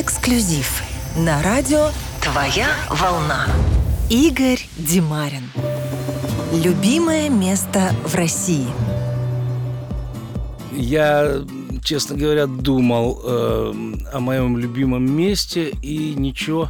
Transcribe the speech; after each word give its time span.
Эксклюзив 0.00 0.84
на 1.16 1.42
радио 1.42 1.88
«Твоя 2.22 2.68
волна». 2.88 3.48
Игорь 4.08 4.60
Димарин. 4.76 5.50
Любимое 6.52 7.28
место 7.28 7.90
в 8.04 8.14
России. 8.14 8.68
Я, 10.70 11.42
честно 11.82 12.14
говоря, 12.14 12.46
думал 12.46 13.20
э, 13.24 13.72
о 14.12 14.20
моем 14.20 14.56
любимом 14.56 15.04
месте 15.10 15.70
и 15.82 16.14
ничего 16.14 16.68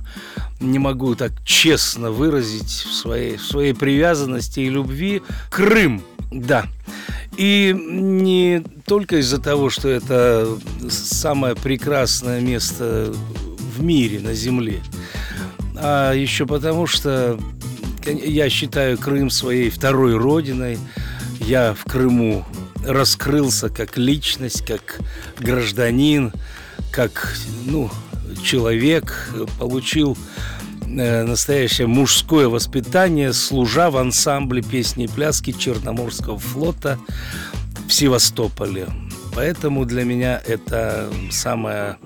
не 0.58 0.79
могу 0.79 1.14
так 1.14 1.32
честно 1.45 2.10
выразить 2.10 2.70
в 2.70 2.95
своей, 2.95 3.36
в 3.36 3.45
своей 3.45 3.74
привязанности 3.74 4.60
и 4.60 4.70
любви. 4.70 5.20
Крым, 5.50 6.02
да. 6.30 6.64
И 7.39 7.73
не 7.73 8.64
только 8.84 9.18
из-за 9.18 9.41
того, 9.41 9.70
что 9.70 9.88
это 9.88 10.59
самое 10.91 11.55
прекрасное 11.55 12.41
место 12.41 13.14
в 13.77 13.80
мире, 13.80 14.18
на 14.18 14.34
Земле, 14.34 14.83
а 15.77 16.12
еще 16.12 16.46
потому, 16.46 16.88
что 16.88 17.38
я 18.05 18.51
считаю 18.51 18.98
Крым 18.98 19.30
своей 19.30 19.70
второй 19.70 20.16
родиной. 20.16 20.79
Я 21.41 21.74
в 21.74 21.84
Крыму 21.84 22.45
раскрылся 22.84 23.68
как 23.68 23.96
личность, 23.96 24.66
как 24.66 25.01
гражданин, 25.38 26.32
как 26.91 27.37
ну, 27.66 27.88
человек, 28.43 29.30
получил 29.59 30.18
настоящее 30.88 31.87
мужское 31.87 32.48
воспитание, 32.48 33.33
служа 33.33 33.91
в 33.91 33.96
ансамбле 33.96 34.62
песни 34.62 35.05
и 35.05 35.09
пляски 35.09 35.52
Черноморского 35.52 36.38
флота 36.38 36.98
в 37.87 37.92
Севастополе. 37.92 38.88
Поэтому 39.34 39.84
для 39.84 40.05
меня 40.05 40.43
это 40.45 41.10
самое 41.30 41.96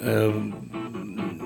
э, 0.00 0.50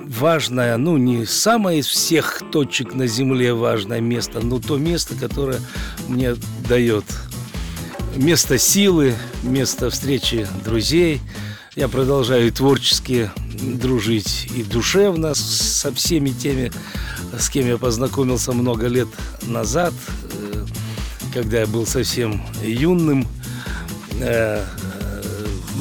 важное, 0.06 0.76
ну 0.76 0.96
не 0.96 1.26
самое 1.26 1.80
из 1.80 1.86
всех 1.86 2.42
точек 2.50 2.94
на 2.94 3.06
Земле 3.06 3.52
важное 3.54 4.00
место, 4.00 4.40
но 4.40 4.58
то 4.58 4.78
место, 4.78 5.14
которое 5.14 5.60
мне 6.08 6.34
дает 6.68 7.04
место 8.16 8.58
силы, 8.58 9.14
место 9.42 9.90
встречи 9.90 10.46
друзей. 10.64 11.20
Я 11.76 11.88
продолжаю 11.88 12.50
творчески 12.52 13.30
дружить 13.60 14.48
и 14.56 14.62
душевно 14.62 15.34
со 15.34 15.92
всеми 15.92 16.30
теми, 16.30 16.72
с 17.38 17.50
кем 17.50 17.66
я 17.66 17.76
познакомился 17.76 18.52
много 18.52 18.86
лет 18.86 19.08
назад, 19.42 19.92
э, 20.22 20.64
когда 21.34 21.60
я 21.60 21.66
был 21.66 21.86
совсем 21.86 22.42
юным. 22.62 23.28
Э, 24.20 24.64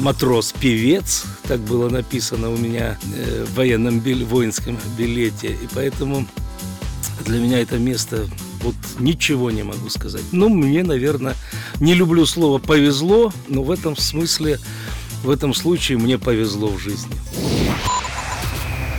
матрос-певец, 0.00 1.24
так 1.48 1.60
было 1.60 1.88
написано 1.88 2.50
у 2.50 2.58
меня 2.58 2.98
э, 3.14 3.46
в 3.48 3.54
военном 3.54 4.00
воинском 4.00 4.78
билете. 4.98 5.48
И 5.48 5.68
поэтому 5.74 6.26
для 7.24 7.38
меня 7.38 7.58
это 7.58 7.78
место 7.78 8.26
вот 8.60 8.74
ничего 8.98 9.50
не 9.50 9.62
могу 9.62 9.88
сказать. 9.88 10.24
Ну, 10.32 10.50
мне, 10.50 10.82
наверное, 10.82 11.36
не 11.80 11.94
люблю 11.94 12.26
слово 12.26 12.58
«повезло», 12.58 13.32
но 13.48 13.62
в 13.62 13.70
этом 13.70 13.96
смысле, 13.96 14.58
в 15.22 15.30
этом 15.30 15.54
случае 15.54 15.98
мне 15.98 16.18
повезло 16.18 16.68
в 16.68 16.78
жизни. 16.78 17.14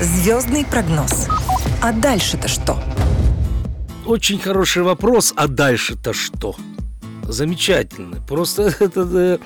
Звездный 0.01 0.65
прогноз. 0.65 1.27
А 1.81 1.91
дальше-то 1.91 2.47
что? 2.47 2.81
Очень 4.05 4.39
хороший 4.39 4.83
вопрос. 4.83 5.33
А 5.35 5.47
дальше-то 5.47 6.13
что? 6.13 6.55
Замечательно. 7.23 8.21
Просто 8.27 8.63
это 8.79 9.39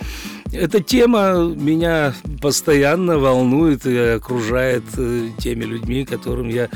эта 0.52 0.82
тема 0.82 1.36
меня 1.56 2.14
постоянно 2.42 3.18
волнует 3.18 3.86
и 3.86 3.98
окружает 3.98 4.84
э, 4.98 5.30
теми 5.38 5.64
людьми, 5.64 6.04
которым 6.04 6.50
я 6.50 6.70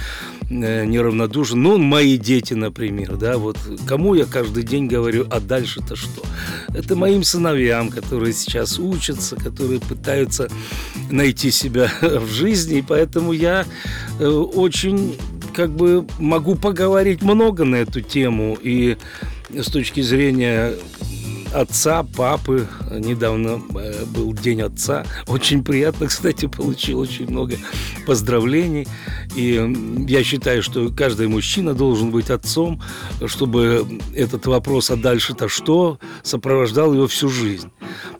неравнодушен. 0.49 1.61
Ну, 1.61 1.77
мои 1.77 2.17
дети, 2.17 2.53
например, 2.53 3.17
да, 3.17 3.38
вот 3.38 3.57
кому 3.88 4.13
я 4.13 4.25
каждый 4.25 4.63
день 4.63 4.88
говорю, 4.88 5.28
а 5.29 5.39
дальше-то 5.39 5.95
что? 5.95 6.22
Это 6.73 6.95
моим 6.95 7.23
сыновьям, 7.23 7.89
которые 7.89 8.33
сейчас 8.33 8.79
учатся, 8.79 9.35
которые 9.35 9.79
пытаются 9.79 10.50
найти 11.09 11.51
себя 11.51 11.91
в 12.01 12.29
жизни, 12.29 12.79
и 12.79 12.81
поэтому 12.81 13.33
я 13.33 13.66
э, 14.19 14.28
очень 14.28 15.17
как 15.56 15.72
бы 15.72 16.06
могу 16.19 16.56
поговорить 16.56 17.22
много 17.22 17.63
на 17.63 17.77
эту 17.77 18.01
тему 18.01 18.57
и 18.62 18.97
с 19.50 19.72
точки 19.72 20.01
зрения 20.01 20.73
отца, 21.53 22.03
папы. 22.03 22.67
Недавно 22.91 23.61
э, 23.75 24.06
был 24.06 24.33
День 24.33 24.61
отца. 24.61 25.06
Очень 25.28 25.63
приятно, 25.63 26.07
кстати, 26.07 26.47
получил 26.47 27.00
очень 27.00 27.29
много 27.29 27.56
поздравлений. 28.06 28.88
И 29.35 30.06
я 30.07 30.23
считаю, 30.23 30.63
что 30.63 30.89
каждый 30.89 31.28
мужчина 31.28 31.73
должен 31.73 32.11
быть 32.11 32.29
отцом, 32.29 32.81
чтобы 33.25 33.85
этот 34.13 34.45
вопрос, 34.45 34.91
а 34.91 34.95
дальше-то 34.95 35.50
что, 35.50 36.00
сопровождал 36.23 36.94
его 36.94 37.07
всю 37.07 37.29
жизнь. 37.29 37.69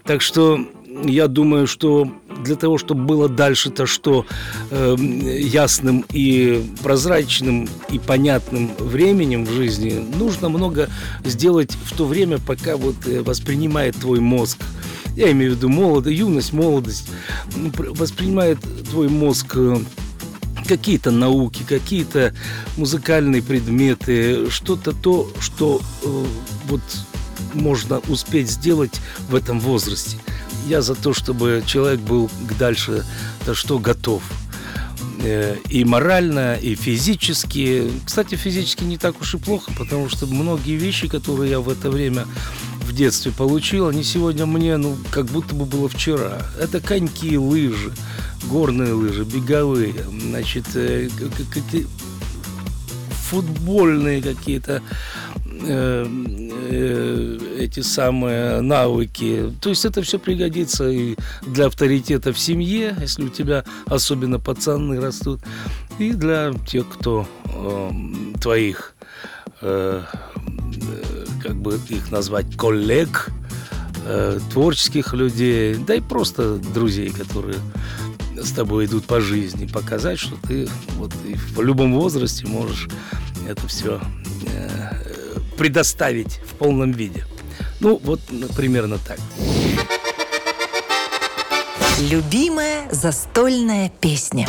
Так 0.04 0.22
что 0.22 0.60
я 1.04 1.28
думаю, 1.28 1.68
что 1.68 2.08
для 2.44 2.56
того, 2.56 2.78
чтобы 2.78 3.04
было 3.04 3.30
дальше-то 3.30 3.86
что 3.86 4.26
э, 4.72 4.96
ясным 4.98 6.06
и 6.12 6.64
прозрачным 6.84 7.68
и 7.90 8.00
понятным 8.00 8.72
временем 8.78 9.46
в 9.46 9.52
жизни, 9.52 10.04
нужно 10.18 10.50
много 10.50 10.90
сделать 11.24 11.72
в 11.72 11.96
то 11.96 12.06
время, 12.06 12.38
пока 12.38 12.78
вот 12.78 12.96
э, 13.08 13.22
воспринимает 13.22 13.96
твой 13.98 14.20
мозг. 14.20 14.60
Я 15.16 15.32
имею 15.32 15.54
в 15.54 15.56
виду 15.58 15.70
молодость, 15.70 16.18
юность, 16.18 16.54
молодость. 16.54 17.10
Ну, 17.56 17.72
воспринимает 17.94 18.60
твой 18.90 19.10
мозг 19.10 19.54
э, 19.56 19.78
какие-то 20.68 21.12
науки, 21.12 21.64
какие-то 21.68 22.34
музыкальные 22.78 23.42
предметы, 23.42 24.50
что-то 24.50 24.92
то, 24.92 25.30
что 25.40 25.82
э, 26.04 26.26
вот 26.68 26.82
можно 27.54 28.00
успеть 28.08 28.50
сделать 28.50 29.00
в 29.30 29.36
этом 29.36 29.60
возрасте 29.60 30.18
я 30.68 30.82
за 30.82 30.96
то, 30.96 31.14
чтобы 31.14 31.64
человек 31.66 32.00
был 32.00 32.30
дальше 32.60 33.06
то 33.46 33.54
что 33.54 33.80
готов. 33.80 34.24
Э, 35.20 35.58
и 35.70 35.84
морально, 35.86 36.56
и 36.56 36.76
физически. 36.76 37.90
Кстати, 38.06 38.36
физически 38.36 38.84
не 38.84 38.98
так 38.98 39.20
уж 39.22 39.36
и 39.36 39.38
плохо, 39.38 39.72
потому 39.78 40.10
что 40.10 40.28
многие 40.28 40.76
вещи, 40.76 41.08
которые 41.08 41.52
я 41.52 41.60
в 41.60 41.70
это 41.70 41.90
время 41.90 42.26
в 42.82 42.94
детстве 42.94 43.32
получил, 43.32 43.88
они 43.88 44.04
сегодня 44.04 44.46
мне, 44.46 44.78
ну, 44.78 44.96
как 45.12 45.26
будто 45.26 45.56
бы 45.56 45.66
было 45.66 45.90
вчера. 45.90 46.42
Это 46.60 46.80
коньки, 46.80 47.38
лыжи, 47.38 47.92
горные 48.44 48.94
лыжи, 48.94 49.24
беговые, 49.24 49.96
значит, 50.22 50.66
э, 50.76 51.10
футбольные 53.30 54.22
какие-то 54.22 54.84
Э, 55.68 56.06
эти 57.58 57.80
самые 57.80 58.62
навыки. 58.62 59.52
То 59.62 59.70
есть 59.70 59.86
это 59.86 60.02
все 60.02 60.20
пригодится 60.20 60.90
и 60.90 61.16
для 61.42 61.66
авторитета 61.66 62.32
в 62.32 62.40
семье, 62.40 62.96
если 63.00 63.24
у 63.24 63.30
тебя 63.30 63.64
особенно 63.88 64.40
пацаны 64.40 65.00
растут, 65.00 65.42
и 65.98 66.12
для 66.12 66.54
тех, 66.68 66.88
кто 66.88 67.28
э, 67.46 67.92
твоих, 68.40 68.96
э, 69.62 70.04
как 71.42 71.56
бы 71.56 71.80
их 71.90 72.12
назвать, 72.12 72.56
коллег, 72.56 73.30
э, 74.06 74.40
творческих 74.52 75.14
людей, 75.14 75.76
да 75.76 75.96
и 75.96 76.02
просто 76.02 76.58
друзей, 76.58 77.10
которые 77.10 77.58
с 78.38 78.52
тобой 78.52 78.86
идут 78.86 79.06
по 79.06 79.22
жизни, 79.22 79.66
показать, 79.66 80.20
что 80.20 80.36
ты 80.48 80.68
вот 80.98 81.12
в 81.56 81.62
любом 81.62 81.96
возрасте 81.96 82.46
можешь 82.48 82.90
это 83.48 83.68
все 83.68 84.02
э, 84.48 85.25
предоставить 85.58 86.40
в 86.46 86.56
полном 86.56 86.92
виде. 86.92 87.26
Ну, 87.80 88.00
вот 88.04 88.22
ну, 88.30 88.48
примерно 88.50 88.98
так. 88.98 89.20
Любимая 92.10 92.88
застольная 92.92 93.90
песня. 94.02 94.48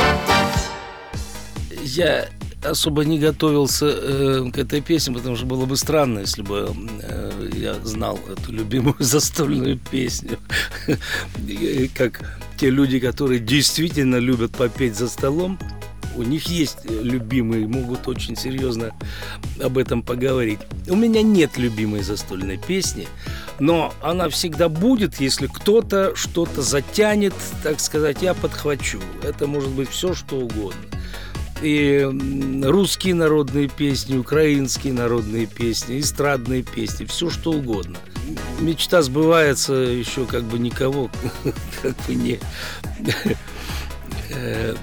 Я 1.82 2.28
особо 2.64 3.04
не 3.04 3.18
готовился 3.18 3.86
э, 3.86 4.50
к 4.52 4.58
этой 4.58 4.80
песне, 4.80 5.14
потому 5.14 5.36
что 5.36 5.46
было 5.46 5.66
бы 5.66 5.76
странно, 5.76 6.20
если 6.20 6.42
бы 6.42 6.74
э, 7.02 7.50
я 7.54 7.74
знал 7.84 8.18
эту 8.30 8.52
любимую 8.52 8.96
застольную 8.98 9.78
песню. 9.78 10.38
Как 11.94 12.38
те 12.56 12.70
люди, 12.70 12.98
которые 12.98 13.40
действительно 13.40 14.16
любят 14.16 14.52
попеть 14.52 14.96
за 14.96 15.08
столом, 15.08 15.58
у 16.16 16.22
них 16.22 16.46
есть 16.46 16.78
любимые, 16.84 17.66
могут 17.66 18.08
очень 18.08 18.36
серьезно 18.36 18.92
об 19.62 19.78
этом 19.78 20.02
поговорить. 20.02 20.60
У 20.88 20.96
меня 20.96 21.22
нет 21.22 21.56
любимой 21.56 22.02
застольной 22.02 22.58
песни, 22.58 23.06
но 23.58 23.92
она 24.02 24.28
всегда 24.28 24.68
будет, 24.68 25.20
если 25.20 25.46
кто-то 25.46 26.14
что-то 26.14 26.62
затянет, 26.62 27.34
так 27.62 27.80
сказать, 27.80 28.22
я 28.22 28.34
подхвачу. 28.34 29.00
Это 29.22 29.46
может 29.46 29.70
быть 29.70 29.88
все, 29.88 30.14
что 30.14 30.36
угодно. 30.36 30.80
И 31.62 32.06
русские 32.64 33.14
народные 33.14 33.68
песни, 33.68 34.18
украинские 34.18 34.92
народные 34.92 35.46
песни, 35.46 36.00
эстрадные 36.00 36.62
песни, 36.62 37.06
все 37.06 37.30
что 37.30 37.52
угодно. 37.52 37.98
Мечта 38.60 39.02
сбывается 39.02 39.72
еще 39.72 40.26
как 40.26 40.44
бы 40.44 40.58
никого, 40.58 41.10
как 41.82 41.96
бы 42.06 42.14
не 42.14 42.38
э, 44.30 44.74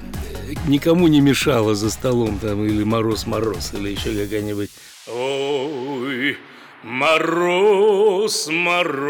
никому 0.68 1.08
не 1.08 1.22
мешало 1.22 1.76
за 1.76 1.90
столом 1.90 2.40
там 2.40 2.64
или 2.66 2.84
мороз-мороз, 2.84 3.74
или 3.74 3.90
еще 3.90 4.12
какая-нибудь 4.14 4.70
Ой, 5.08 6.38
мороз, 6.84 8.48
мороз, 8.48 9.04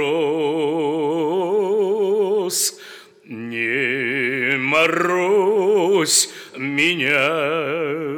не 3.25 4.57
морозь 4.57 6.29
меня 6.57 8.13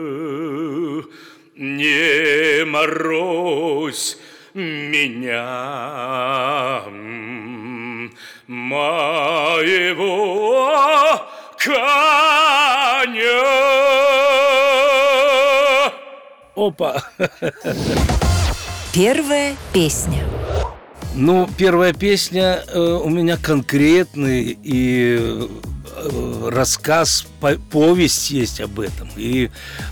не 1.56 2.66
морозь 2.66 4.18
меня, 4.54 5.46
моего 8.48 9.26
коня. 11.58 12.05
Опа! 16.56 17.04
Первая 18.94 19.56
песня. 19.74 20.24
Ну, 21.16 21.50
первая 21.58 21.94
песня 21.94 22.64
э, 22.68 22.80
у 22.80 23.10
меня 23.10 23.38
конкретный 23.38 24.58
и 24.64 25.48
Э, 25.98 26.50
рассказ, 26.52 27.26
повесть 27.72 28.30
есть 28.30 28.60
об 28.60 28.80
этом. 28.80 29.10
И 29.16 29.50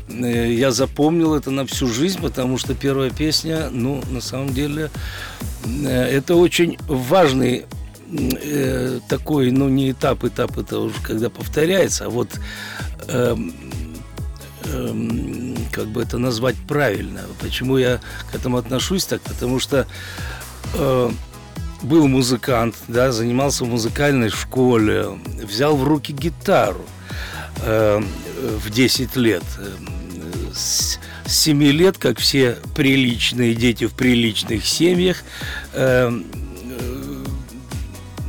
э, 0.09 0.51
я 0.53 0.71
запомнил 0.71 1.33
это 1.33 1.49
на 1.49 1.65
всю 1.65 1.87
жизнь, 1.87 2.21
потому 2.21 2.57
что 2.57 2.73
первая 2.75 3.09
песня, 3.09 3.69
ну, 3.71 4.01
на 4.09 4.21
самом 4.21 4.53
деле, 4.53 4.91
э, 5.65 5.89
это 5.89 6.35
очень 6.35 6.77
важный 6.87 7.65
такой, 9.09 9.49
ну, 9.49 9.69
не 9.69 9.89
этап, 9.89 10.23
этап 10.23 10.59
это 10.59 10.77
уже 10.77 10.93
когда 11.01 11.31
повторяется, 11.31 12.05
а 12.05 12.09
вот 12.09 12.29
эм, 13.07 13.51
эм, 14.65 15.55
как 15.71 15.87
бы 15.87 16.01
это 16.01 16.17
назвать 16.17 16.55
правильно. 16.67 17.21
Почему 17.39 17.77
я 17.77 17.99
к 18.31 18.35
этому 18.35 18.57
отношусь 18.57 19.05
так? 19.05 19.21
Потому 19.21 19.59
что 19.59 19.87
э, 20.75 21.11
был 21.81 22.07
музыкант, 22.07 22.75
да, 22.87 23.11
занимался 23.11 23.65
в 23.65 23.67
музыкальной 23.67 24.29
школе, 24.29 25.07
взял 25.43 25.75
в 25.75 25.83
руки 25.83 26.13
гитару 26.13 26.85
э, 27.61 28.01
в 28.63 28.69
10 28.69 29.15
лет. 29.17 29.43
С 30.53 30.99
7 31.25 31.63
лет, 31.63 31.97
как 31.97 32.19
все 32.19 32.57
приличные 32.75 33.55
дети 33.55 33.85
в 33.85 33.93
приличных 33.93 34.65
семьях, 34.65 35.23
э, 35.73 36.11
э, 36.11 37.25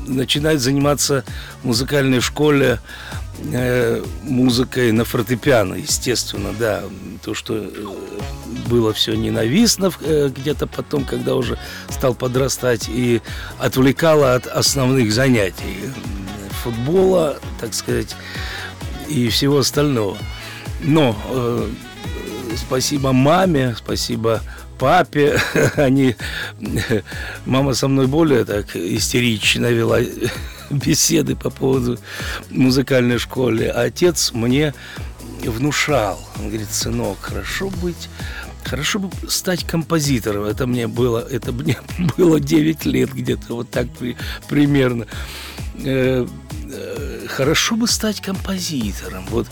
начинают 0.06 0.60
заниматься 0.60 1.25
в 1.62 1.66
музыкальной 1.66 2.20
школе 2.20 2.78
э, 2.78 3.24
музыкой 4.22 4.92
на 4.92 5.04
фортепиано, 5.04 5.75
естественно, 5.75 6.54
да. 6.58 6.82
То, 7.22 7.34
что 7.34 7.54
э, 7.54 7.70
было 8.69 8.92
все 8.92 9.14
ненавистно 9.14 9.90
э, 10.00 10.31
где-то 10.34 10.66
потом, 10.66 11.04
когда 11.04 11.34
уже 11.34 11.58
стал 11.90 12.14
подрастать, 12.14 12.88
и 12.88 13.22
отвлекало 13.58 14.34
от 14.34 14.46
основных 14.46 15.12
занятий 15.12 15.90
футбола, 16.62 17.38
так 17.60 17.75
сказать, 17.75 18.16
и 19.08 19.28
всего 19.28 19.58
остального. 19.58 20.16
Но 20.81 21.16
э, 21.31 21.69
спасибо 22.56 23.12
маме, 23.12 23.75
спасибо 23.76 24.42
папе, 24.78 25.40
они, 25.76 26.16
мама 27.46 27.75
со 27.75 27.88
мной 27.88 28.06
более 28.06 28.44
так 28.44 28.75
истерично 28.76 29.66
вела 29.66 30.00
беседы 30.70 31.37
по 31.37 31.50
поводу 31.50 31.99
музыкальной 32.50 33.19
школы, 33.19 33.66
отец 33.66 34.32
мне 34.32 34.75
внушал, 35.44 36.19
он 36.38 36.49
говорит, 36.49 36.70
сынок, 36.70 37.19
хорошо 37.20 37.70
быть 37.82 38.08
Хорошо 38.64 38.99
бы 38.99 39.11
стать 39.28 39.64
композитором. 39.64 40.44
Это 40.44 40.66
мне 40.66 40.87
было, 40.87 41.19
это 41.19 41.52
мне 41.52 41.76
было 42.16 42.40
9 42.40 42.87
лет 42.87 43.12
где-то, 43.12 43.55
вот 43.55 43.70
так 43.70 43.88
при, 43.99 44.16
примерно. 44.49 45.06
Э, 45.84 46.26
э, 46.72 47.26
хорошо 47.28 47.76
бы 47.76 47.87
стать 47.87 48.22
композитором. 48.22 49.26
Вот, 49.26 49.46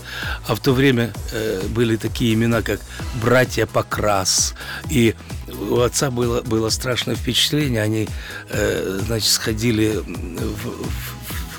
а 0.47 0.55
в 0.55 0.59
то 0.59 0.73
время 0.73 1.13
э, 1.31 1.61
были 1.69 1.95
такие 1.95 2.33
имена, 2.33 2.61
как 2.63 2.79
братья 3.21 3.67
Покрас. 3.67 4.55
И 4.89 5.15
у 5.69 5.79
отца 5.79 6.11
было, 6.11 6.41
было 6.41 6.69
страшное 6.69 7.15
впечатление. 7.15 7.81
Они, 7.81 8.07
э, 8.49 8.99
значит, 9.05 9.29
сходили 9.29 9.97
в, 9.97 10.67
в 10.67 11.13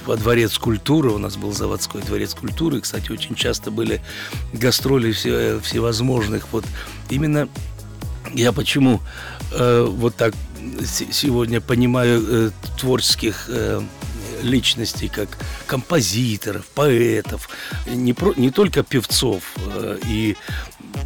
во 0.07 0.17
дворец 0.17 0.59
культуры, 0.59 1.11
у 1.11 1.19
нас 1.19 1.37
был 1.37 1.53
заводской 1.53 2.03
дворец 2.03 2.35
культуры, 2.35 2.81
кстати, 2.81 3.11
очень 3.11 3.35
часто 3.35 3.71
были 3.71 4.03
гастроли 4.53 5.13
все, 5.13 5.59
всевозможных. 5.61 6.47
Вот 6.53 6.65
именно 7.11 7.49
я 8.35 8.53
почему 8.53 9.01
э, 9.53 9.87
вот 9.89 10.17
так 10.17 10.35
сегодня 10.85 11.61
понимаю 11.61 12.23
э, 12.27 12.51
творческих 12.79 13.47
э, 13.49 13.81
личностей, 14.43 15.09
как 15.09 15.29
композиторов, 15.67 16.67
поэтов, 16.75 17.49
не, 17.87 18.13
про, 18.13 18.35
не 18.35 18.51
только 18.51 18.83
певцов 18.83 19.55
э, 19.57 19.99
и 20.07 20.37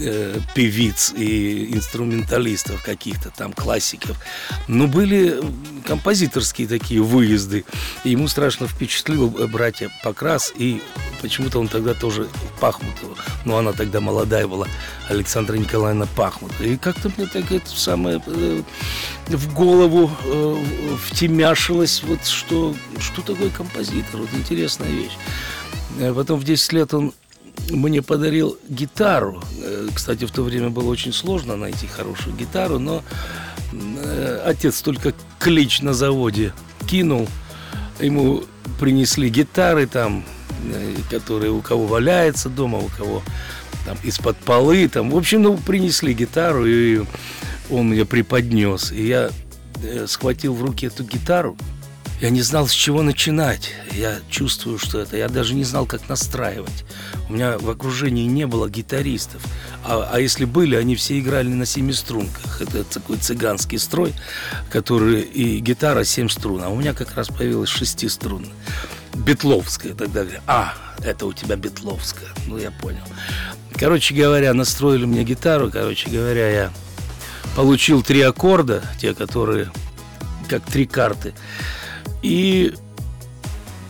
э, 0.01 0.39
певиц 0.55 1.13
и 1.17 1.75
инструменталистов 1.75 2.83
каких-то 2.83 3.31
там 3.31 3.53
классиков, 3.53 4.17
но 4.67 4.87
были 4.87 5.41
композиторские 5.87 6.69
такие 6.69 7.03
выезды. 7.03 7.65
Ему 8.05 8.29
страшно 8.29 8.69
впечатлило 8.69 9.29
братья 9.47 9.91
Покрас, 10.03 10.53
и 10.57 10.83
почему-то 11.23 11.59
он 11.59 11.69
тогда 11.69 11.95
тоже 11.95 12.29
Пахмутова, 12.61 13.17
но 13.45 13.59
она 13.59 13.73
тогда 13.73 14.01
молодая 14.01 14.47
была, 14.47 14.67
Александра 15.09 15.57
Николаевна 15.57 16.07
Пахмутова. 16.17 16.63
И 16.63 16.77
как-то 16.77 17.11
мне 17.17 17.27
так 17.27 17.51
это 17.51 17.71
самое 17.71 18.23
э, 18.27 18.63
в 19.29 19.55
голову 19.55 20.11
э, 20.25 20.65
втемяшилось, 21.05 22.03
вот 22.03 22.25
что, 22.25 22.75
что 22.99 23.23
такое 23.23 23.51
композитор, 23.51 24.21
вот 24.21 24.29
интересная 24.35 24.91
вещь. 24.91 25.17
Э, 25.99 26.13
потом 26.15 26.39
в 26.39 26.45
10 26.45 26.73
лет 26.73 26.95
он 26.95 27.13
мне 27.71 28.03
подарил 28.03 28.59
гитару. 28.69 29.43
Э, 29.63 29.89
кстати, 29.95 30.25
в 30.25 30.31
то 30.31 30.43
время 30.43 30.71
было 30.71 30.89
очень 30.89 31.13
сложно 31.13 31.57
найти 31.57 31.87
хорошую 31.87 32.37
гитару, 32.37 32.79
но 32.79 33.03
э, 33.73 34.43
отец 34.45 34.81
только 34.81 35.15
клич 35.39 35.83
на 35.83 35.93
заводе 35.93 36.53
кинул. 36.87 37.29
Ему 38.01 38.45
принесли 38.79 39.29
гитары 39.29 39.87
там, 39.87 40.25
э, 40.73 40.97
которые 41.11 41.53
у 41.53 41.61
кого 41.61 41.87
валяется 41.87 42.49
дома, 42.49 42.79
у 42.79 42.89
кого 42.97 43.23
там 43.85 43.99
из-под 44.03 44.37
полы. 44.39 44.89
Там. 44.89 45.11
В 45.11 45.17
общем, 45.17 45.43
ну, 45.43 45.57
принесли 45.57 46.15
гитару, 46.15 46.67
и 46.67 47.03
он 47.71 47.89
мне 47.89 48.05
преподнес. 48.05 48.93
И 48.93 49.07
я 49.07 49.31
схватил 50.07 50.55
в 50.55 50.63
руки 50.63 50.87
эту 50.87 51.05
гитару, 51.05 51.57
я 52.21 52.31
не 52.31 52.43
знал, 52.43 52.67
с 52.67 52.73
чего 52.73 53.03
начинать. 53.03 53.71
Я 53.93 54.19
чувствую, 54.29 54.79
что 54.79 54.99
это. 54.99 55.17
Я 55.17 55.29
даже 55.29 55.55
не 55.55 55.63
знал, 55.63 55.87
как 55.87 56.09
настраивать. 56.09 56.85
У 57.29 57.35
меня 57.35 57.59
в 57.59 57.71
окружении 57.71 58.27
не 58.27 58.47
было 58.47 58.69
гитаристов. 58.69 59.41
А, 59.85 60.09
а 60.13 60.19
если 60.21 60.45
были, 60.45 60.75
они 60.75 60.97
все 60.97 61.19
играли 61.21 61.49
на 61.49 61.65
семи 61.65 61.93
струнках. 61.93 62.61
Это 62.61 62.83
такой 62.83 63.19
цыганский 63.19 63.79
строй, 63.79 64.15
который 64.71 65.21
и 65.21 65.61
гитара 65.61 66.03
семь 66.03 66.29
струн. 66.29 66.65
А 66.65 66.71
у 66.71 66.77
меня 66.77 66.93
как 66.93 67.15
раз 67.15 67.29
появилась 67.29 67.71
шестиструнная. 67.71 68.51
Бетловская 69.15 69.95
тогда. 69.95 70.25
А, 70.49 70.75
это 71.05 71.25
у 71.27 71.33
тебя 71.33 71.55
Бетловская. 71.55 72.29
Ну, 72.47 72.59
я 72.59 72.73
понял. 72.73 73.05
Короче 73.77 74.13
говоря, 74.15 74.55
настроили 74.55 75.05
мне 75.05 75.23
гитару. 75.23 75.71
Короче 75.71 76.11
говоря, 76.11 76.51
я 76.51 76.73
получил 77.55 78.03
три 78.03 78.23
аккорда, 78.23 78.83
те, 79.01 79.15
которые 79.15 79.71
как 80.49 80.65
три 80.65 80.87
карты 80.87 81.35
и 82.23 82.75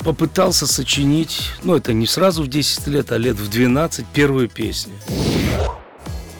попытался 0.05 0.67
сочинить, 0.67 1.51
ну 1.63 1.77
это 1.77 1.93
не 1.93 2.07
сразу 2.07 2.43
в 2.43 2.49
10 2.49 2.87
лет, 2.89 3.13
а 3.13 3.19
лет 3.19 3.37
в 3.37 3.51
12, 3.51 4.07
первую 4.07 4.49
песню. 4.49 4.95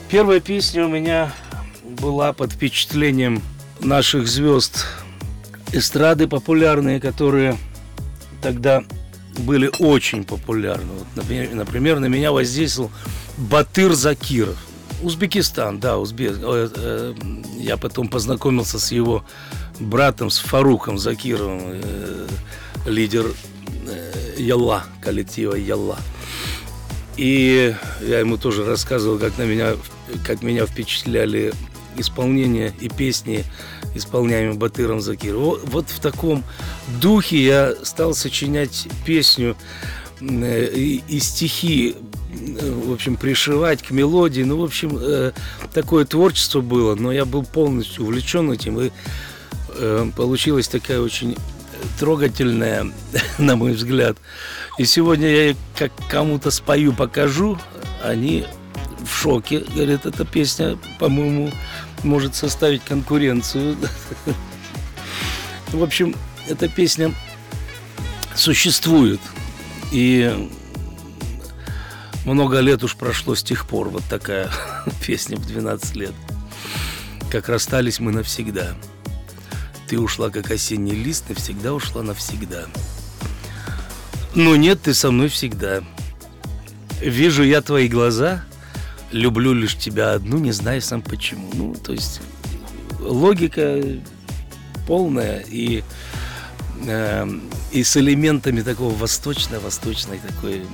Первая 0.09 0.39
песня 0.39 0.85
у 0.85 0.89
меня 0.89 1.31
была 1.83 2.33
под 2.33 2.53
впечатлением 2.53 3.41
наших 3.79 4.27
звезд 4.27 4.87
эстрады 5.71 6.27
популярные, 6.27 6.99
которые 6.99 7.57
тогда 8.41 8.83
были 9.37 9.69
очень 9.79 10.23
популярны. 10.23 10.93
Вот, 10.93 11.25
например, 11.53 11.99
на 11.99 12.05
меня 12.05 12.31
воздействовал 12.31 12.91
Батыр 13.37 13.93
Закиров. 13.93 14.57
Узбекистан, 15.01 15.79
да, 15.79 15.97
Узбек. 15.97 16.37
Э, 16.41 16.69
э, 16.75 17.13
я 17.57 17.77
потом 17.77 18.09
познакомился 18.09 18.79
с 18.79 18.91
его 18.91 19.23
братом, 19.79 20.29
с 20.29 20.39
Фаруком 20.39 20.97
Закировым, 20.97 21.61
э, 21.63 22.27
лидер 22.85 23.25
э, 23.87 24.35
Ялла, 24.37 24.83
коллектива 25.01 25.55
Ялла. 25.55 25.97
И 27.17 27.75
я 28.01 28.19
ему 28.19 28.37
тоже 28.37 28.63
рассказывал, 28.63 29.19
как 29.19 29.37
на 29.37 29.43
меня, 29.43 29.73
как 30.25 30.41
меня 30.41 30.65
впечатляли 30.65 31.53
исполнения 31.97 32.73
и 32.79 32.87
песни, 32.87 33.43
исполняемые 33.95 34.57
Батыром 34.57 35.01
Закировым. 35.01 35.59
Вот 35.65 35.89
в 35.89 35.99
таком 35.99 36.43
духе 37.01 37.43
я 37.43 37.73
стал 37.83 38.13
сочинять 38.13 38.87
песню 39.05 39.57
э, 40.21 40.71
и, 40.73 41.03
и 41.07 41.19
стихи 41.19 41.95
в 42.31 42.93
общем, 42.93 43.15
пришивать 43.15 43.81
к 43.81 43.91
мелодии. 43.91 44.43
Ну, 44.43 44.57
в 44.57 44.63
общем, 44.63 44.97
э, 44.99 45.31
такое 45.73 46.05
творчество 46.05 46.61
было, 46.61 46.95
но 46.95 47.11
я 47.11 47.25
был 47.25 47.43
полностью 47.43 48.05
увлечен 48.05 48.51
этим, 48.51 48.79
и 48.79 48.87
э, 48.87 48.91
получилась 50.15 50.67
такая 50.67 50.99
очень 50.99 51.37
трогательная, 51.99 52.91
на 53.37 53.55
мой 53.55 53.73
взгляд. 53.73 54.17
И 54.77 54.85
сегодня 54.85 55.27
я 55.27 55.55
как 55.77 55.91
кому-то 56.09 56.51
спою, 56.51 56.93
покажу, 56.93 57.57
они 58.03 58.45
в 58.99 59.13
шоке. 59.13 59.59
Говорят, 59.73 60.05
эта 60.05 60.25
песня, 60.25 60.77
по-моему, 60.99 61.51
может 62.03 62.35
составить 62.35 62.83
конкуренцию. 62.83 63.77
В 65.71 65.83
общем, 65.83 66.15
эта 66.47 66.67
песня 66.67 67.13
существует. 68.35 69.19
И 69.91 70.49
много 72.25 72.59
лет 72.59 72.83
уж 72.83 72.95
прошло 72.95 73.35
с 73.35 73.43
тех 73.43 73.67
пор. 73.67 73.89
Вот 73.89 74.03
такая 74.09 74.49
песня 75.05 75.37
в 75.37 75.45
12 75.45 75.95
лет. 75.95 76.13
Как 77.31 77.49
расстались 77.49 77.99
мы 77.99 78.11
навсегда. 78.11 78.75
Ты 79.89 79.99
ушла, 79.99 80.29
как 80.29 80.51
осенний 80.51 80.93
лист, 80.93 81.25
навсегда 81.29 81.73
ушла 81.73 82.03
навсегда. 82.03 82.67
Но 84.35 84.55
нет, 84.55 84.83
ты 84.83 84.93
со 84.93 85.09
мной 85.09 85.29
всегда. 85.29 85.83
Вижу 87.01 87.41
я 87.43 87.61
твои 87.61 87.87
глаза, 87.87 88.45
люблю 89.11 89.51
лишь 89.51 89.75
тебя 89.75 90.13
одну, 90.13 90.37
не 90.37 90.51
знаю 90.51 90.83
сам 90.83 91.01
почему. 91.01 91.49
Ну, 91.53 91.73
то 91.73 91.93
есть 91.93 92.21
логика 92.99 93.81
полная 94.85 95.39
и, 95.49 95.83
э, 96.85 97.27
и 97.71 97.83
с 97.83 97.97
элементами 97.97 98.61
такого 98.61 98.93
восточно-восточной 98.93 100.19
такой 100.19 100.67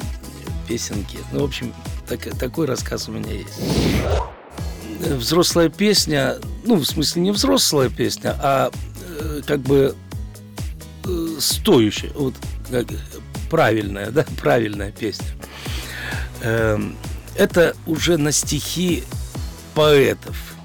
песенки. 0.68 1.20
Ну, 1.32 1.40
в 1.40 1.44
общем, 1.46 1.74
так, 2.06 2.38
такой 2.38 2.66
рассказ 2.66 3.08
у 3.08 3.14
меня 3.14 3.32
есть. 3.32 3.60
Взрослая 5.00 5.70
песня, 5.70 6.36
ну, 6.66 6.76
в 6.76 6.86
смысле, 6.86 7.22
не 7.22 7.32
взрослая 7.32 7.88
песня, 7.90 8.38
а 8.42 8.72
как 9.46 9.60
бы 9.62 9.96
э, 11.06 11.28
стоящая, 11.40 12.12
вот 12.14 12.36
как, 12.70 12.88
правильная, 13.50 14.12
да, 14.12 14.26
правильная 14.42 14.92
песня. 14.92 15.28
Э, 16.42 16.80
это 17.36 17.76
уже 17.86 18.18
на 18.18 18.32
стихи 18.32 19.04
поэтов. 19.74 20.56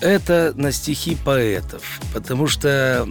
Это 0.00 0.52
на 0.56 0.70
стихи 0.70 1.16
поэтов, 1.16 2.00
потому 2.12 2.46
что 2.46 3.08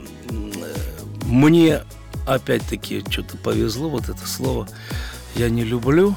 мне 1.26 1.82
опять-таки 2.28 3.04
что-то 3.10 3.38
повезло, 3.38 3.90
вот 3.90 4.10
это 4.10 4.28
слово 4.28 4.68
я 5.36 5.50
не 5.50 5.64
люблю, 5.64 6.16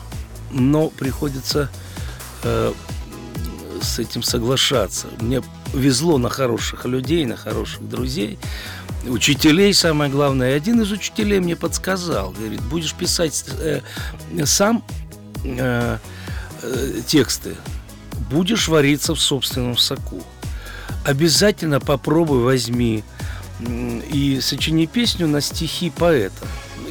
но 0.51 0.89
приходится 0.91 1.71
э, 2.43 2.73
с 3.81 3.99
этим 3.99 4.23
соглашаться. 4.23 5.09
Мне 5.21 5.43
везло 5.75 6.19
на 6.19 6.29
хороших 6.29 6.85
людей, 6.85 7.25
на 7.27 7.37
хороших 7.37 7.89
друзей, 7.89 8.39
учителей, 9.07 9.73
самое 9.75 10.11
главное. 10.11 10.57
Один 10.57 10.81
из 10.81 10.93
учителей 10.93 11.41
мне 11.41 11.57
подсказал, 11.57 12.31
говорит, 12.31 12.63
будешь 12.63 12.95
писать 12.95 13.45
э, 13.61 13.81
сам 14.45 14.85
э, 15.45 15.99
э, 16.63 17.01
тексты, 17.07 17.57
будешь 18.31 18.69
вариться 18.69 19.15
в 19.15 19.21
собственном 19.21 19.77
соку. 19.77 20.23
Обязательно 21.05 21.81
попробуй, 21.81 22.43
возьми 22.43 23.05
и 23.61 24.39
сочини 24.41 24.87
песню 24.87 25.29
на 25.29 25.41
стихи 25.41 25.91
поэта. 25.91 26.47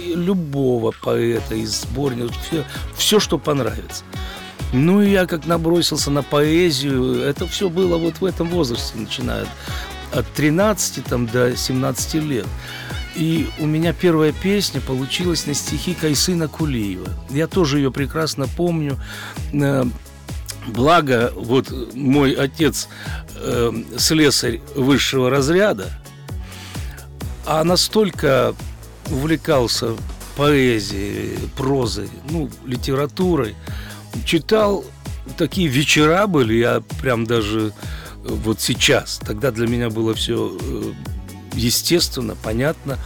Любого 0.08 0.92
поэта 0.92 1.56
из 1.56 1.82
сборника, 1.82 2.34
все, 2.48 2.66
все, 2.96 3.20
что 3.20 3.38
понравится. 3.38 4.04
Ну 4.76 5.02
и 5.02 5.10
я 5.10 5.26
как 5.26 5.46
набросился 5.46 6.12
на 6.12 6.22
поэзию, 6.22 7.22
это 7.22 7.48
все 7.48 7.70
было 7.70 7.98
вот 7.98 8.20
в 8.20 8.26
этом 8.26 8.50
возрасте, 8.50 8.98
начиная 8.98 9.46
от 10.12 10.28
13 10.34 11.06
там, 11.06 11.28
до 11.28 11.56
17 11.56 12.16
лет. 12.16 12.46
И 13.16 13.48
у 13.60 13.66
меня 13.66 13.94
первая 13.94 14.34
песня 14.34 14.82
получилась 14.82 15.48
на 15.48 15.54
стихи 15.54 15.94
Кайсына 15.94 16.50
Кулиева. 16.50 17.08
Я 17.30 17.48
тоже 17.48 17.78
ее 17.78 17.90
прекрасно 17.90 18.48
помню. 18.50 19.00
Э, 19.54 19.86
благо, 20.68 21.32
вот 21.38 21.72
мой 21.94 22.34
отец 22.34 22.90
э, 23.38 23.72
слесарь 23.98 24.60
высшего 24.76 25.30
разряда, 25.30 25.88
а 27.46 27.64
настолько 27.64 28.54
увлекался 29.10 29.92
поэзией, 30.36 31.40
прозой, 31.56 32.10
ну, 32.30 32.50
литературой, 32.66 33.56
читал 34.24 34.86
такие 35.38 35.68
вечера 35.68 36.28
были, 36.28 36.56
я 36.56 36.82
прям 37.02 37.26
даже 37.26 37.74
вот 38.24 38.62
сейчас, 38.62 39.20
тогда 39.26 39.52
для 39.52 39.68
меня 39.68 39.90
было 39.90 40.14
все 40.14 40.58
э, 40.60 40.94
естественно, 41.54 42.36
понятно. 42.36 42.98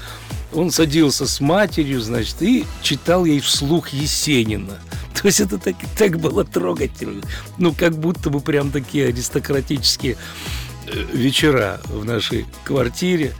Он 0.54 0.72
садился 0.72 1.28
с 1.28 1.39
матерью, 1.42 2.01
значит, 2.01 2.42
и 2.42 2.66
читал 2.82 3.25
ей 3.25 3.39
вслух 3.39 3.89
Есенина. 3.89 4.80
То 5.13 5.28
есть 5.28 5.42
это 5.42 5.58
так, 5.58 5.75
так 5.98 6.20
было 6.20 6.44
трогательно. 6.46 7.22
Ну, 7.58 7.74
как 7.74 7.98
будто 7.98 8.30
бы 8.30 8.39
прям 8.39 8.72
такие 8.72 9.08
аристократические 9.08 10.16
э, 10.88 11.06
вечера 11.13 11.82
в 11.86 12.06
нашей 12.06 12.46
квартире. 12.63 13.34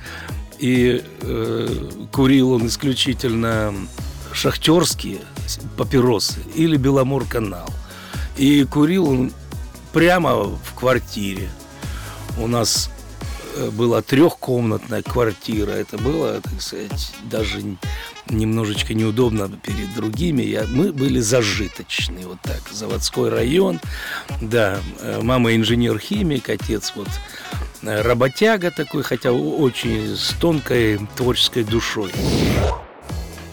И 0.60 1.02
э, 1.22 1.90
курил 2.12 2.52
он 2.52 2.68
исключительно 2.68 3.74
шахтерские 4.34 5.20
папиросы 5.78 6.40
или 6.56 6.78
Беломор-канал. 6.78 7.70
И 8.38 8.64
курил 8.66 9.10
он 9.10 9.32
прямо 9.92 10.36
в 10.36 10.74
квартире. 10.76 11.50
У 12.38 12.48
нас 12.48 12.90
Э, 13.60 13.70
была 13.70 14.02
трехкомнатная 14.02 15.02
квартира. 15.02 15.72
Это 15.72 15.98
было, 15.98 16.40
так 16.42 16.62
сказать, 16.62 17.12
даже 17.24 17.62
немножечко 18.30 18.94
неудобно 18.94 19.50
перед 19.50 19.94
другими. 19.96 20.44
Я, 20.44 20.66
мы 20.68 20.94
были 20.94 21.20
зажиточные, 21.20 22.28
вот 22.28 22.40
так. 22.42 22.62
Заводской 22.72 23.30
район, 23.30 23.80
да. 24.42 24.80
Э, 25.02 25.20
мама 25.22 25.56
инженер-химик, 25.56 26.50
отец 26.50 26.94
вот 26.96 27.10
э, 27.82 28.02
работяга 28.02 28.72
такой, 28.72 29.04
хотя 29.04 29.32
очень 29.32 30.16
с 30.16 30.34
тонкой 30.40 31.00
творческой 31.18 31.64
душой. 31.64 32.12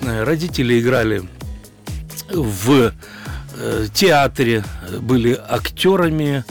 Родители 0.02 0.78
играли 0.78 1.28
в 2.28 2.92
театре, 3.94 4.64
были 5.00 5.38
актерами, 5.48 6.44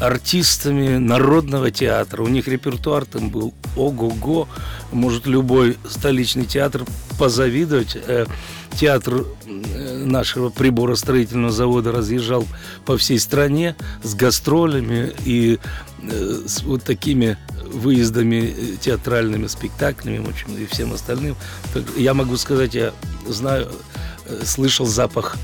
артистами 0.00 0.98
народного 0.98 1.70
театра. 1.70 2.22
У 2.22 2.28
них 2.28 2.48
репертуар 2.48 3.04
там 3.04 3.30
был 3.30 3.54
ого-го. 3.76 4.48
Может 4.92 5.26
любой 5.26 5.76
столичный 5.88 6.44
театр 6.44 6.84
позавидовать. 7.18 7.96
Э, 8.06 8.26
театр 8.74 9.24
э, 9.46 10.04
нашего 10.04 10.50
приборостроительного 10.50 11.52
завода 11.52 11.92
разъезжал 11.92 12.44
по 12.84 12.98
всей 12.98 13.18
стране 13.18 13.74
с 14.02 14.14
гастролями 14.14 15.12
и 15.24 15.58
э, 16.02 16.40
с 16.46 16.62
вот 16.62 16.84
такими 16.84 17.38
выездами 17.66 18.76
театральными, 18.80 19.46
спектаклями, 19.46 20.18
в 20.18 20.28
общем, 20.28 20.56
и 20.56 20.66
всем 20.66 20.92
остальным. 20.92 21.36
Я 21.96 22.14
могу 22.14 22.36
сказать, 22.36 22.74
я 22.74 22.92
знаю, 23.26 23.68
слышал 24.44 24.86
запах 24.86 25.36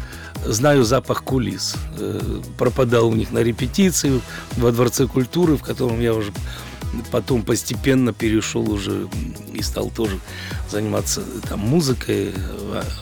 знаю 0.44 0.84
запах 0.84 1.22
кулис. 1.24 1.76
Э, 1.98 2.40
пропадал 2.58 3.08
у 3.08 3.14
них 3.14 3.30
на 3.32 3.38
репетиции 3.38 4.20
во 4.56 4.72
Дворце 4.72 5.06
культуры, 5.06 5.56
в 5.56 5.62
котором 5.62 6.00
я 6.00 6.14
уже 6.14 6.32
потом 7.10 7.42
постепенно 7.42 8.12
перешел 8.12 8.70
уже 8.70 9.08
и 9.52 9.62
стал 9.62 9.90
тоже 9.90 10.18
заниматься 10.70 11.22
там 11.48 11.60
музыкой, 11.60 12.34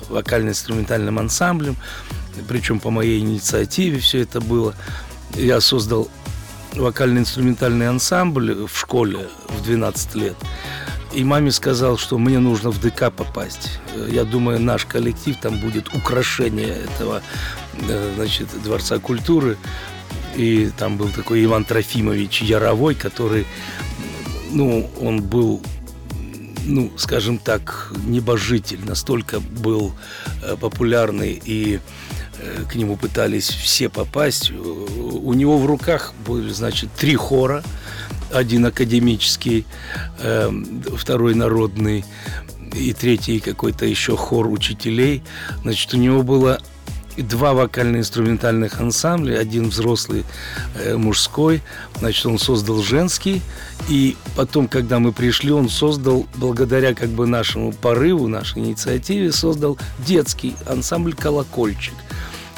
вокально-инструментальным 0.09 1.19
ансамблем. 1.19 1.77
Причем 2.49 2.79
по 2.79 2.91
моей 2.91 3.21
инициативе 3.21 3.99
все 3.99 4.21
это 4.21 4.41
было. 4.41 4.75
Я 5.35 5.61
создал 5.61 6.09
вокально-инструментальный 6.75 7.89
ансамбль 7.89 8.67
в 8.67 8.79
школе 8.79 9.29
в 9.49 9.63
12 9.65 10.15
лет. 10.15 10.37
И 11.12 11.25
маме 11.25 11.50
сказал, 11.50 11.99
что 11.99 12.19
мне 12.19 12.38
нужно 12.38 12.71
в 12.71 12.81
ДК 12.81 13.11
попасть. 13.11 13.81
Я 14.09 14.25
думаю, 14.25 14.61
наш 14.61 14.85
коллектив 14.85 15.37
там 15.40 15.59
будет 15.59 15.93
украшение 15.93 16.69
этого 16.69 17.21
э, 17.88 18.12
значит, 18.14 18.49
Дворца 18.62 18.99
культуры. 18.99 19.57
И 20.37 20.71
там 20.79 20.97
был 20.97 21.09
такой 21.09 21.45
Иван 21.45 21.64
Трофимович 21.64 22.43
Яровой, 22.43 22.95
который, 22.95 23.45
ну, 24.52 24.88
он 25.00 25.23
был 25.23 25.61
ну, 26.67 26.93
скажем 26.97 27.38
так, 27.38 27.90
небожитель, 28.07 28.81
настолько 28.85 29.40
был 29.40 29.93
э, 30.43 30.57
популярный 30.61 31.40
и 31.45 31.81
э, 32.38 32.64
к 32.71 32.76
нему 32.76 32.97
пытались 32.97 33.49
все 33.49 33.88
попасть. 33.88 34.52
У 34.52 35.33
него 35.33 35.59
в 35.59 35.67
руках 35.67 36.14
были, 36.25 36.50
значит, 36.50 36.90
три 36.93 37.17
хора– 37.17 37.64
один 38.33 38.67
академический, 38.67 39.67
э, 40.19 40.51
второй 40.97 41.35
народный 41.35 42.05
и 42.75 42.93
третий 42.93 43.41
какой-то 43.41 43.85
еще 43.87 44.17
хор 44.17 44.47
учителей. 44.47 45.23
Значит, 45.63 45.95
у 45.95 45.97
него 45.97 46.23
было 46.23 46.61
два 47.17 47.53
вокально-инструментальных 47.53 48.81
ансамбля, 48.81 49.39
один 49.39 49.69
взрослый 49.69 50.25
э, 50.75 50.97
мужской, 50.97 51.63
значит, 51.99 52.27
он 52.27 52.39
создал 52.39 52.83
женский, 52.83 53.43
и 53.89 54.17
потом, 54.37 54.69
когда 54.69 54.99
мы 54.99 55.13
пришли, 55.13 55.51
он 55.51 55.69
создал, 55.69 56.27
благодаря 56.37 56.95
как 56.95 57.09
бы 57.11 57.27
нашему 57.27 57.73
порыву, 57.73 58.27
нашей 58.29 58.61
инициативе, 58.61 59.33
создал 59.33 59.79
детский 60.07 60.55
ансамбль 60.67 61.15
«Колокольчик». 61.15 61.95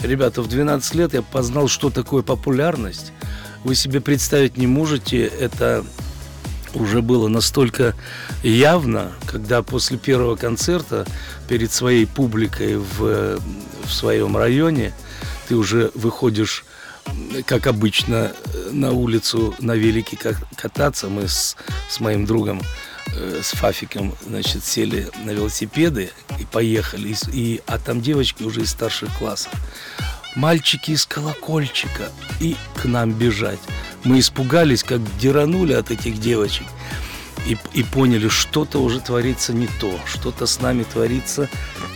Ребята, 0.03 0.43
в 0.43 0.49
12 0.49 0.95
лет 0.97 1.15
я 1.15 1.23
познал, 1.23 1.69
что 1.69 1.89
такое 1.91 2.23
популярность. 2.23 3.13
Вы 3.65 3.75
себе 3.75 4.01
представить 4.01 4.57
не 4.57 4.67
можете, 4.67 5.27
это 5.27 5.85
уже 6.75 7.03
было 7.03 7.29
настолько 7.29 7.95
явно, 8.43 9.13
когда 9.27 9.63
после 9.63 9.99
первого 9.99 10.37
концерта 10.37 11.07
перед 11.49 11.71
своей 11.71 12.07
публикой 12.07 12.77
в, 12.77 13.39
в 13.85 13.93
своем 13.93 14.37
районе 14.37 14.93
ты 15.49 15.57
уже 15.57 15.91
выходишь 15.95 16.65
как 17.47 17.67
обычно, 17.67 18.33
на 18.71 18.93
улицу 18.93 19.55
на 19.59 19.75
велике 19.75 20.17
кататься. 20.57 21.09
Мы 21.09 21.29
с, 21.29 21.57
с 21.89 22.01
моим 22.01 22.27
другом, 22.27 22.63
э, 23.15 23.41
с 23.43 23.51
Фафиком, 23.53 24.15
значит, 24.27 24.65
сели 24.65 25.11
на 25.25 25.31
велосипеды 25.31 26.11
и 26.39 26.45
поехали. 26.45 27.09
И, 27.09 27.17
и, 27.33 27.63
а 27.67 27.79
там 27.79 28.01
девочки 28.01 28.45
уже 28.45 28.63
из 28.63 28.71
старших 28.71 29.17
классов. 29.19 29.53
Мальчики 30.35 30.93
из 30.93 31.07
колокольчика. 31.07 32.11
И 32.41 32.57
к 32.81 32.85
нам 32.85 33.13
бежать. 33.13 33.61
Мы 34.05 34.21
испугались, 34.21 34.83
как 34.83 35.01
деранули 35.19 35.73
от 35.73 35.91
этих 35.91 36.19
девочек. 36.19 36.67
И, 37.47 37.57
и 37.75 37.83
поняли, 37.83 38.29
что-то 38.29 38.79
уже 38.79 39.01
творится 39.01 39.53
не 39.53 39.69
то, 39.81 39.93
что-то 40.07 40.47
с 40.47 40.61
нами 40.61 40.85
творится 40.85 41.49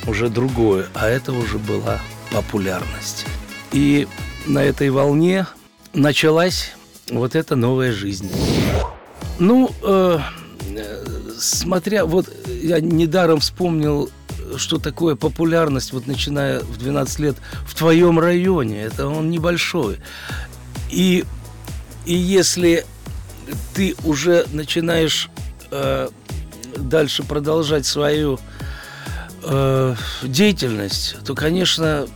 уже 0.06 0.28
другое, 0.28 0.86
а 0.92 1.06
это 1.06 1.32
уже 1.32 1.58
была 1.58 2.00
популярность. 2.32 3.26
И 3.70 4.08
на 4.46 4.64
этой 4.64 4.90
волне 4.90 5.46
началась 5.92 6.72
вот 7.10 7.36
эта 7.36 7.54
новая 7.54 7.92
жизнь. 7.92 8.30
Ну, 9.38 9.70
э, 9.82 10.18
смотря, 11.38 12.04
вот 12.04 12.28
я 12.46 12.80
недаром 12.80 13.40
вспомнил, 13.40 14.10
что 14.56 14.78
такое 14.78 15.16
популярность, 15.16 15.92
вот 15.92 16.06
начиная 16.06 16.60
в 16.60 16.78
12 16.78 17.18
лет 17.20 17.36
в 17.66 17.74
твоем 17.74 18.18
районе, 18.18 18.82
это 18.82 19.06
он 19.06 19.30
небольшой. 19.30 19.98
И 20.90 21.24
и 22.06 22.14
если 22.14 22.84
ты 23.74 23.96
уже 24.04 24.46
начинаешь 24.52 25.28
э, 25.70 26.08
дальше 26.76 27.24
продолжать 27.24 27.84
свою 27.84 28.38
э, 29.42 29.94
деятельность, 30.22 31.16
то, 31.24 31.34
конечно, 31.34 32.06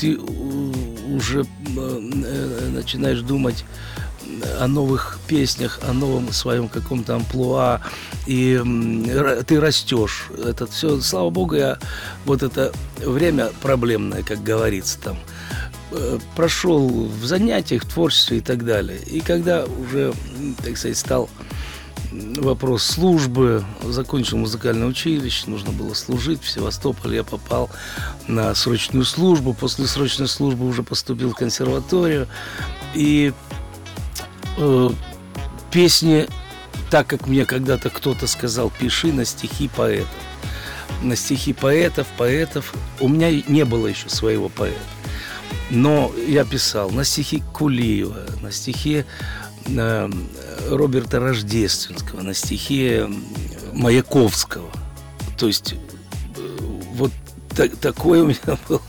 ты 0.00 0.16
уже 0.16 1.44
э, 1.76 2.70
начинаешь 2.72 3.20
думать 3.20 3.64
о 4.60 4.66
новых 4.66 5.18
песнях, 5.26 5.80
о 5.86 5.92
новом 5.92 6.32
своем 6.32 6.68
каком-то 6.68 7.16
амплуа, 7.16 7.80
и 8.26 8.60
ты 9.46 9.60
растешь. 9.60 10.28
Это 10.44 10.66
все, 10.66 11.00
слава 11.00 11.30
богу, 11.30 11.54
я 11.54 11.78
вот 12.24 12.42
это 12.42 12.72
время 12.98 13.50
проблемное, 13.60 14.22
как 14.22 14.42
говорится 14.42 14.98
там, 15.00 15.16
Э, 15.94 16.18
прошел 16.36 16.88
в 16.88 17.24
занятиях, 17.24 17.84
в 17.84 17.92
творчестве 17.92 18.38
и 18.38 18.40
так 18.40 18.64
далее. 18.64 18.98
И 19.06 19.20
когда 19.20 19.64
уже, 19.64 20.14
так 20.64 20.78
сказать, 20.78 20.96
стал 20.96 21.28
вопрос 22.10 22.82
службы, 22.82 23.64
закончил 23.84 24.38
музыкальное 24.38 24.86
училище, 24.86 25.44
нужно 25.48 25.70
было 25.70 25.92
служить 25.94 26.42
в 26.42 26.50
Севастополе, 26.50 27.16
я 27.16 27.24
попал 27.24 27.70
на 28.26 28.54
срочную 28.54 29.04
службу, 29.04 29.54
после 29.54 29.86
срочной 29.86 30.28
службы 30.28 30.66
уже 30.66 30.82
поступил 30.82 31.30
в 31.30 31.36
консерваторию, 31.36 32.26
и 32.94 33.32
э, 34.56 34.90
песни, 35.70 36.28
так 36.90 37.06
как 37.06 37.26
мне 37.26 37.44
когда-то 37.44 37.90
кто-то 37.90 38.26
сказал, 38.26 38.70
пиши 38.70 39.12
на 39.12 39.24
стихи 39.24 39.68
поэтов, 39.68 40.08
на 41.02 41.16
стихи 41.16 41.52
поэтов, 41.52 42.06
поэтов, 42.16 42.74
у 43.00 43.08
меня 43.08 43.30
не 43.30 43.64
было 43.64 43.86
еще 43.86 44.08
своего 44.08 44.48
поэта. 44.48 44.78
Но 45.70 46.12
я 46.26 46.44
писал 46.44 46.90
на 46.90 47.04
стихи 47.04 47.42
Кулиева, 47.52 48.26
на 48.40 48.52
стихи 48.52 49.04
э, 49.66 50.10
Роберта 50.68 51.18
Рождественского, 51.18 52.20
на 52.20 52.34
стихи 52.34 53.04
Маяковского. 53.72 54.70
То 55.38 55.46
есть 55.46 55.74
э, 55.74 56.58
вот 56.94 57.10
так, 57.54 57.76
такой 57.76 58.20
у 58.20 58.26
меня 58.26 58.58
был 58.68 58.82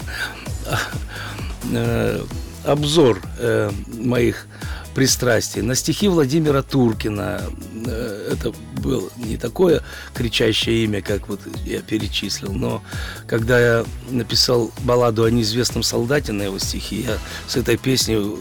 э, 1.71 2.21
обзор 2.65 3.21
э, 3.39 3.71
моих 3.87 4.47
пристрастий. 4.93 5.61
На 5.61 5.75
стихи 5.75 6.07
Владимира 6.07 6.61
Туркина 6.61 7.41
э, 7.85 8.29
это 8.33 8.53
было 8.81 9.09
не 9.17 9.37
такое 9.37 9.83
кричащее 10.13 10.83
имя, 10.83 11.01
как 11.01 11.27
вот 11.29 11.39
я 11.65 11.81
перечислил, 11.81 12.53
но 12.53 12.83
когда 13.27 13.59
я 13.59 13.85
написал 14.09 14.71
балладу 14.83 15.23
о 15.23 15.31
неизвестном 15.31 15.83
солдате 15.83 16.31
на 16.31 16.43
его 16.43 16.59
стихи, 16.59 17.05
я 17.07 17.17
с 17.47 17.55
этой 17.55 17.77
песней 17.77 18.37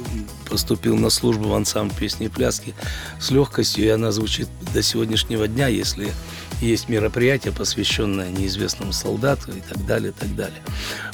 поступил 0.48 0.96
на 0.96 1.10
службу 1.10 1.48
в 1.48 1.54
ансамбль 1.54 1.94
песни 1.94 2.26
и 2.26 2.28
пляски 2.28 2.74
с 3.20 3.30
легкостью, 3.30 3.84
и 3.84 3.88
она 3.88 4.12
звучит 4.12 4.48
до 4.74 4.82
сегодняшнего 4.82 5.48
дня, 5.48 5.68
если 5.68 6.12
есть 6.60 6.88
мероприятие, 6.88 7.52
посвященное 7.52 8.30
неизвестному 8.30 8.92
солдату 8.92 9.50
и 9.50 9.60
так 9.60 9.84
далее, 9.84 10.10
и 10.10 10.20
так 10.20 10.34
далее. 10.36 10.62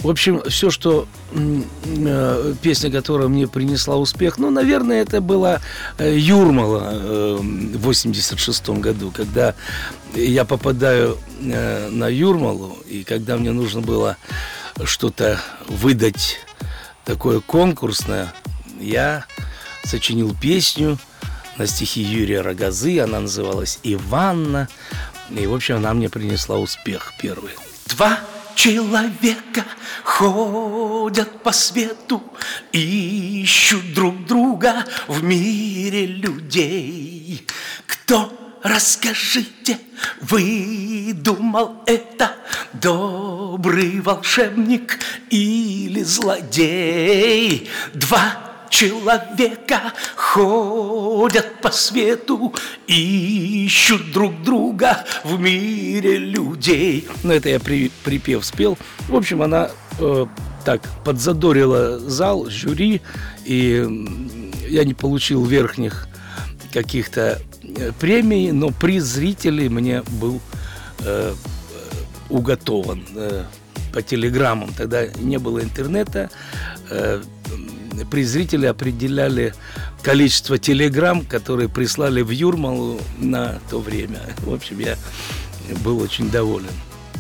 В 0.00 0.08
общем, 0.10 0.42
все, 0.48 0.70
что 0.70 1.06
э, 1.32 2.54
песня, 2.62 2.90
которая 2.90 3.28
мне 3.28 3.48
принесла 3.48 3.96
успех, 3.96 4.38
ну, 4.38 4.50
наверное, 4.50 5.02
это 5.02 5.20
была 5.28 5.60
э, 5.98 6.16
Юрмала 6.18 6.90
э, 6.92 7.38
в 7.40 7.78
86 7.78 8.68
году, 8.70 9.12
когда 9.14 9.54
я 10.14 10.44
попадаю 10.44 11.18
э, 11.40 11.88
на 11.90 12.08
Юрмалу, 12.08 12.78
и 12.88 13.04
когда 13.04 13.36
мне 13.36 13.52
нужно 13.52 13.80
было 13.80 14.16
что-то 14.82 15.38
выдать 15.68 16.40
такое 17.04 17.40
конкурсное, 17.40 18.32
я 18.80 19.24
сочинил 19.84 20.34
песню 20.34 20.98
на 21.58 21.66
стихи 21.66 22.00
Юрия 22.00 22.40
Рогозы, 22.40 23.00
она 23.00 23.20
называлась 23.20 23.78
«Иванна», 23.82 24.68
и, 25.30 25.46
в 25.46 25.54
общем, 25.54 25.76
она 25.76 25.92
мне 25.92 26.08
принесла 26.08 26.56
успех 26.58 27.12
первый. 27.20 27.52
Два 27.86 28.18
человека 28.58 29.64
ходят 30.02 31.44
по 31.44 31.52
свету, 31.52 32.20
ищут 32.72 33.94
друг 33.94 34.26
друга 34.26 34.84
в 35.06 35.22
мире 35.22 36.06
людей. 36.06 37.46
Кто, 37.86 38.58
расскажите, 38.64 39.78
выдумал 40.20 41.84
это 41.86 42.34
добрый 42.72 44.00
волшебник 44.00 44.98
или 45.30 46.02
злодей? 46.02 47.70
Два 47.94 48.47
человека 48.68 49.92
ходят 50.16 51.60
по 51.60 51.70
свету, 51.70 52.54
ищут 52.86 54.12
друг 54.12 54.42
друга 54.42 55.04
в 55.24 55.38
мире 55.38 56.18
людей. 56.18 57.08
Ну, 57.22 57.32
это 57.32 57.48
я 57.48 57.60
при, 57.60 57.90
припев 58.04 58.44
спел. 58.44 58.78
В 59.08 59.16
общем, 59.16 59.42
она 59.42 59.70
э, 59.98 60.26
так 60.64 60.82
подзадорила 61.04 61.98
зал, 61.98 62.48
жюри, 62.50 63.00
и 63.44 63.86
я 64.68 64.84
не 64.84 64.94
получил 64.94 65.44
верхних 65.44 66.08
каких-то 66.72 67.40
э, 67.62 67.92
премий, 67.98 68.52
но 68.52 68.70
приз 68.70 69.04
зрителей 69.04 69.68
мне 69.68 70.02
был 70.20 70.40
э, 71.04 71.34
уготован 72.28 73.04
э, 73.14 73.44
по 73.92 74.02
телеграммам. 74.02 74.72
Тогда 74.76 75.06
не 75.06 75.38
было 75.38 75.62
интернета, 75.62 76.30
э, 76.90 77.22
Презрители 78.04 78.66
определяли 78.66 79.54
количество 80.02 80.58
телеграмм, 80.58 81.22
которые 81.22 81.68
прислали 81.68 82.22
в 82.22 82.30
Юрмалу 82.30 83.00
на 83.18 83.58
то 83.70 83.80
время. 83.80 84.20
В 84.38 84.52
общем, 84.52 84.78
я 84.78 84.96
был 85.84 86.00
очень 86.00 86.30
доволен. 86.30 86.70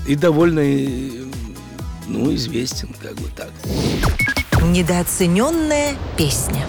И 0.06 0.14
довольно, 0.14 0.62
ну, 2.06 2.34
известен, 2.34 2.88
как 3.02 3.14
бы 3.16 3.28
так. 3.36 3.50
Недооцененная 4.62 5.96
песня. 6.16 6.66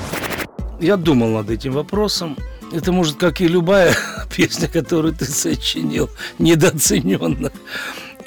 Я 0.80 0.95
думал 0.95 1.30
над 1.30 1.50
этим 1.50 1.74
вопросом. 1.74 2.38
Это 2.72 2.91
может, 2.91 3.17
как 3.17 3.41
и 3.41 3.48
любая 3.48 3.95
песня, 4.36 4.67
которую 4.67 5.13
ты 5.13 5.26
сочинил, 5.26 6.10
недооцененно. 6.38 7.52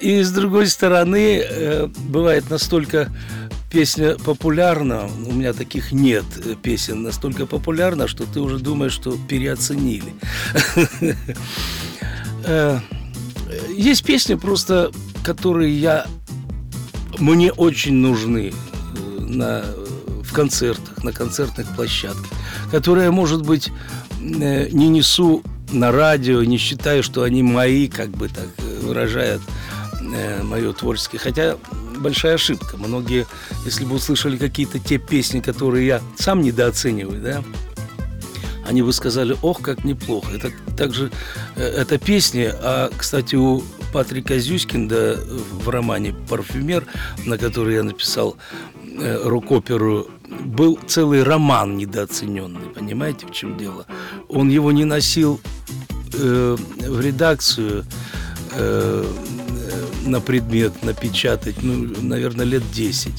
И 0.00 0.22
с 0.22 0.32
другой 0.32 0.66
стороны, 0.66 1.38
э, 1.38 1.86
бывает 1.86 2.50
настолько 2.50 3.08
песня 3.72 4.16
популярна, 4.16 5.08
у 5.26 5.32
меня 5.32 5.54
таких 5.54 5.92
нет 5.92 6.24
песен 6.62 7.02
настолько 7.02 7.46
популярна, 7.46 8.06
что 8.06 8.24
ты 8.24 8.38
уже 8.40 8.58
думаешь, 8.58 8.92
что 8.92 9.16
переоценили. 9.28 10.14
Э, 12.44 12.80
есть 13.76 14.02
песни 14.02 14.34
просто, 14.34 14.90
которые 15.22 15.78
я 15.78 16.06
мне 17.20 17.52
очень 17.52 17.94
нужны 17.94 18.52
на, 19.20 19.64
в 20.24 20.32
концертах, 20.32 21.04
на 21.04 21.12
концертных 21.12 21.68
площадках, 21.76 22.26
которые, 22.72 23.12
может 23.12 23.46
быть, 23.46 23.70
э, 24.20 24.70
не 24.72 24.88
несу 24.88 25.44
на 25.70 25.92
радио, 25.92 26.42
не 26.42 26.58
считаю, 26.58 27.04
что 27.04 27.22
они 27.22 27.44
мои, 27.44 27.86
как 27.86 28.08
бы 28.08 28.28
так 28.28 28.48
выражают 28.82 29.40
э, 30.00 30.42
мое 30.42 30.72
творческое. 30.72 31.18
Хотя 31.18 31.56
большая 32.02 32.34
ошибка. 32.34 32.76
Многие, 32.76 33.26
если 33.64 33.84
бы 33.84 33.94
услышали 33.94 34.36
какие-то 34.36 34.78
те 34.78 34.98
песни, 34.98 35.40
которые 35.40 35.86
я 35.86 36.02
сам 36.18 36.42
недооцениваю, 36.42 37.20
да, 37.22 37.44
они 38.66 38.82
бы 38.82 38.92
сказали, 38.92 39.36
ох, 39.42 39.60
как 39.60 39.84
неплохо. 39.84 40.32
Это 40.34 40.50
также, 40.76 41.10
э, 41.56 41.62
эта 41.62 41.98
песня, 41.98 42.54
а, 42.60 42.90
кстати, 42.96 43.34
у 43.34 43.62
Патрика 43.92 44.38
Зюськинда 44.38 45.18
в 45.64 45.68
романе 45.68 46.14
«Парфюмер», 46.28 46.86
на 47.26 47.38
который 47.38 47.74
я 47.74 47.82
написал 47.82 48.36
э, 48.98 49.22
рок-оперу, 49.24 50.08
был 50.44 50.78
целый 50.86 51.22
роман 51.22 51.76
недооцененный, 51.76 52.70
понимаете, 52.74 53.26
в 53.26 53.32
чем 53.32 53.56
дело? 53.58 53.86
Он 54.28 54.48
его 54.48 54.72
не 54.72 54.84
носил 54.84 55.40
э, 56.14 56.56
в 56.56 57.00
редакцию, 57.00 57.84
э, 58.52 59.04
на 60.04 60.20
предмет 60.20 60.82
напечатать, 60.82 61.62
ну, 61.62 61.74
наверное, 62.00 62.46
лет 62.46 62.62
10. 62.72 63.12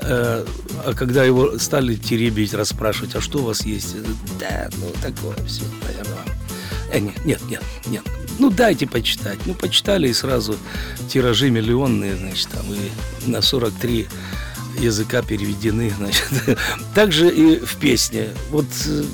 Э, 0.00 0.44
а 0.84 0.92
когда 0.94 1.24
его 1.24 1.58
стали 1.58 1.94
теребить, 1.96 2.54
расспрашивать, 2.54 3.14
а 3.14 3.20
что 3.20 3.38
у 3.38 3.44
вас 3.44 3.64
есть? 3.64 3.96
Да, 4.38 4.70
ну, 4.78 4.90
такое 5.02 5.36
все, 5.46 5.64
наверное. 5.82 6.18
Э, 6.92 7.00
нет, 7.00 7.24
нет, 7.24 7.42
нет, 7.48 7.62
нет. 7.86 8.02
Ну, 8.38 8.50
дайте 8.50 8.86
почитать. 8.86 9.38
Ну, 9.46 9.54
почитали 9.54 10.08
и 10.08 10.12
сразу 10.12 10.56
тиражи 11.08 11.50
миллионные, 11.50 12.16
значит, 12.16 12.48
там 12.48 12.64
и 12.72 13.28
на 13.30 13.42
43 13.42 14.06
языка 14.80 15.22
переведены, 15.22 15.92
значит. 15.98 16.24
Также 16.94 17.28
и 17.28 17.58
в 17.58 17.76
песне. 17.76 18.28
Вот 18.50 18.66
э, 18.86 19.04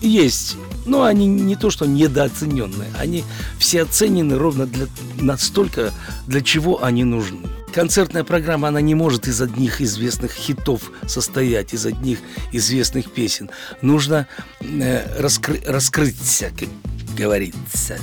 есть 0.00 0.56
но 0.86 1.04
они 1.04 1.26
не 1.26 1.56
то, 1.56 1.70
что 1.70 1.86
недооцененные, 1.86 2.90
они 2.98 3.24
все 3.58 3.82
оценены 3.82 4.36
ровно 4.38 4.66
для 4.66 4.86
настолько, 5.20 5.92
для 6.26 6.40
чего 6.40 6.82
они 6.82 7.04
нужны. 7.04 7.46
Концертная 7.72 8.24
программа, 8.24 8.68
она 8.68 8.80
не 8.80 8.96
может 8.96 9.28
из 9.28 9.40
одних 9.40 9.80
известных 9.80 10.32
хитов 10.32 10.90
состоять, 11.06 11.72
из 11.72 11.86
одних 11.86 12.18
известных 12.52 13.12
песен. 13.12 13.48
Нужно 13.80 14.26
э, 14.60 15.20
раскры 15.20 15.62
раскрыться, 15.64 16.50
как 16.58 16.68
говорится, 17.16 17.98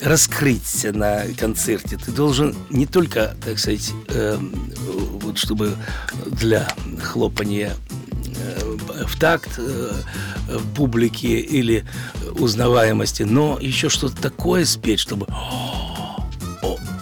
раскрыться 0.00 0.92
на 0.92 1.24
концерте. 1.38 1.98
Ты 1.98 2.10
должен 2.10 2.54
не 2.70 2.86
только, 2.86 3.36
так 3.44 3.58
сказать, 3.58 3.92
э, 4.08 4.38
вот 5.20 5.36
чтобы 5.36 5.74
для 6.26 6.66
хлопания 7.02 7.74
э, 8.36 8.71
в 9.06 9.18
такт 9.18 9.58
э, 9.58 9.92
в 10.48 10.74
публике 10.74 11.40
или 11.40 11.84
узнаваемости, 12.38 13.22
но 13.22 13.58
еще 13.60 13.88
что-то 13.88 14.20
такое 14.20 14.64
спеть, 14.64 15.00
чтобы 15.00 15.26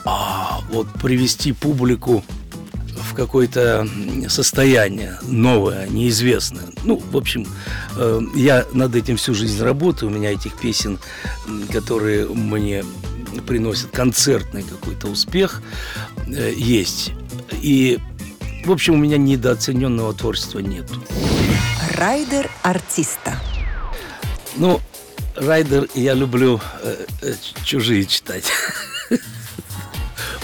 а, 0.05 0.61
вот 0.71 0.89
привести 1.01 1.53
публику 1.53 2.25
в 3.11 3.15
какое-то 3.15 3.89
состояние 4.29 5.19
новое, 5.23 5.89
неизвестное. 5.89 6.67
Ну, 6.85 7.03
в 7.11 7.17
общем, 7.17 7.47
э, 7.97 8.21
я 8.35 8.67
над 8.73 8.95
этим 8.95 9.17
всю 9.17 9.35
жизнь 9.35 9.63
работаю. 9.63 10.11
У 10.11 10.15
меня 10.15 10.33
этих 10.33 10.55
песен, 10.55 10.99
которые 11.73 12.27
мне 12.29 12.85
приносят 13.47 13.91
концертный 13.91 14.63
какой-то 14.63 15.09
успех, 15.09 15.63
э, 16.27 16.53
есть. 16.57 17.13
И, 17.63 17.99
в 18.65 18.71
общем, 18.71 18.95
у 18.95 18.99
меня 18.99 19.17
недооцененного 19.17 20.15
творчества 20.15 20.61
нет. 20.61 20.89
Райдер 22.01 22.51
артиста. 22.63 23.39
Ну, 24.57 24.81
Райдер 25.37 25.87
я 25.95 26.15
люблю 26.15 26.59
э, 26.83 27.05
э, 27.21 27.35
чужие 27.63 28.07
читать. 28.07 28.51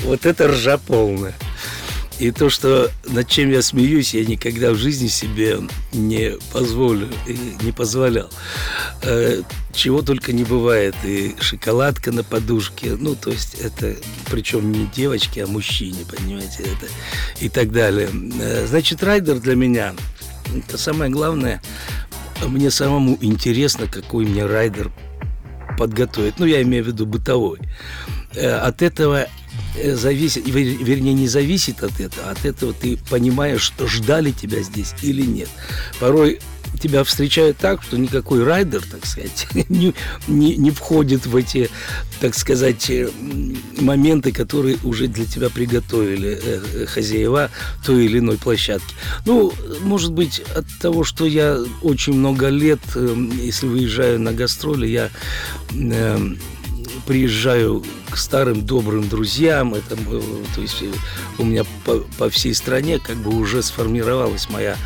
Вот 0.02 0.26
это 0.26 0.48
ржа 0.48 0.76
полная. 0.76 1.34
И 2.18 2.30
то, 2.30 2.50
что 2.50 2.90
над 3.06 3.26
чем 3.28 3.50
я 3.50 3.62
смеюсь, 3.62 4.12
я 4.12 4.24
никогда 4.26 4.72
в 4.72 4.76
жизни 4.76 5.08
себе 5.08 5.58
не 5.94 6.36
позволю, 6.52 7.08
не 7.62 7.72
позволял. 7.72 8.30
Э, 9.02 9.40
чего 9.72 10.02
только 10.02 10.34
не 10.34 10.44
бывает. 10.44 10.94
И 11.04 11.36
шоколадка 11.40 12.12
на 12.12 12.22
подушке. 12.22 12.96
Ну, 12.98 13.14
то 13.14 13.30
есть 13.30 13.54
это, 13.54 13.96
причем 14.30 14.72
не 14.72 14.86
девочки, 14.94 15.40
а 15.40 15.46
мужчине, 15.46 16.04
понимаете, 16.04 16.64
это 16.64 16.86
и 17.40 17.48
так 17.48 17.72
далее. 17.72 18.10
Э, 18.42 18.66
значит, 18.66 19.02
райдер 19.02 19.38
для 19.38 19.54
меня 19.54 19.94
это 20.54 20.78
самое 20.78 21.10
главное 21.10 21.60
мне 22.44 22.70
самому 22.70 23.16
интересно, 23.20 23.86
какой 23.86 24.26
мне 24.26 24.44
райдер 24.44 24.90
подготовит. 25.78 26.34
Ну, 26.38 26.46
я 26.46 26.62
имею 26.62 26.84
в 26.84 26.88
виду 26.88 27.06
бытовой. 27.06 27.58
Э, 28.34 28.56
от 28.56 28.82
этого 28.82 29.26
зависит, 29.94 30.46
вернее, 30.46 31.14
не 31.14 31.28
зависит 31.28 31.82
от 31.82 32.00
этого, 32.00 32.30
от 32.30 32.44
этого 32.44 32.72
ты 32.72 32.98
понимаешь, 33.10 33.62
что 33.62 33.86
ждали 33.86 34.30
тебя 34.30 34.62
здесь 34.62 34.94
или 35.02 35.22
нет. 35.22 35.48
Порой 36.00 36.40
тебя 36.80 37.04
встречают 37.04 37.56
так, 37.58 37.82
что 37.82 37.96
никакой 37.96 38.44
райдер, 38.44 38.82
так 38.82 39.06
сказать, 39.06 39.46
не, 39.68 39.94
не, 40.26 40.56
не 40.56 40.70
входит 40.70 41.26
в 41.26 41.34
эти, 41.36 41.70
так 42.20 42.34
сказать, 42.34 42.90
э, 42.90 43.08
моменты, 43.78 44.32
которые 44.32 44.78
уже 44.84 45.06
для 45.08 45.24
тебя 45.24 45.50
приготовили 45.50 46.38
э, 46.42 46.60
э, 46.74 46.86
хозяева 46.86 47.50
той 47.84 48.06
или 48.06 48.18
иной 48.18 48.36
площадки. 48.36 48.94
Ну, 49.24 49.52
может 49.82 50.12
быть, 50.12 50.40
от 50.54 50.66
того, 50.80 51.04
что 51.04 51.26
я 51.26 51.58
очень 51.82 52.14
много 52.14 52.48
лет, 52.48 52.80
если 52.94 53.66
выезжаю 53.66 54.20
на 54.20 54.32
гастроли, 54.32 54.86
я 54.86 55.10
приезжаю 57.06 57.84
к 58.10 58.16
старым 58.16 58.64
добрым 58.64 59.08
друзьям, 59.08 59.74
это, 59.74 59.96
то 59.96 60.60
есть 60.60 60.82
у 61.38 61.44
меня 61.44 61.64
по, 61.84 61.98
по 62.18 62.28
всей 62.30 62.54
стране 62.54 62.98
как 62.98 63.16
бы 63.16 63.34
уже 63.34 63.62
сформировалась 63.62 64.48
моя 64.50 64.76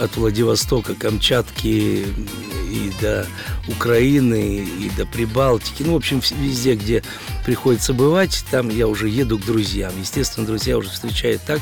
от 0.00 0.16
Владивостока, 0.16 0.94
Камчатки 0.94 2.06
и 2.70 2.92
до 3.00 3.26
Украины, 3.68 4.64
и 4.64 4.90
до 4.96 5.06
Прибалтики. 5.06 5.82
Ну, 5.82 5.94
в 5.94 5.96
общем, 5.96 6.20
везде, 6.40 6.74
где 6.74 7.02
приходится 7.44 7.92
бывать, 7.92 8.44
там 8.50 8.68
я 8.68 8.86
уже 8.86 9.08
еду 9.08 9.38
к 9.38 9.44
друзьям. 9.44 9.92
Естественно, 10.00 10.46
друзья 10.46 10.76
уже 10.76 10.90
встречают 10.90 11.42
так, 11.42 11.60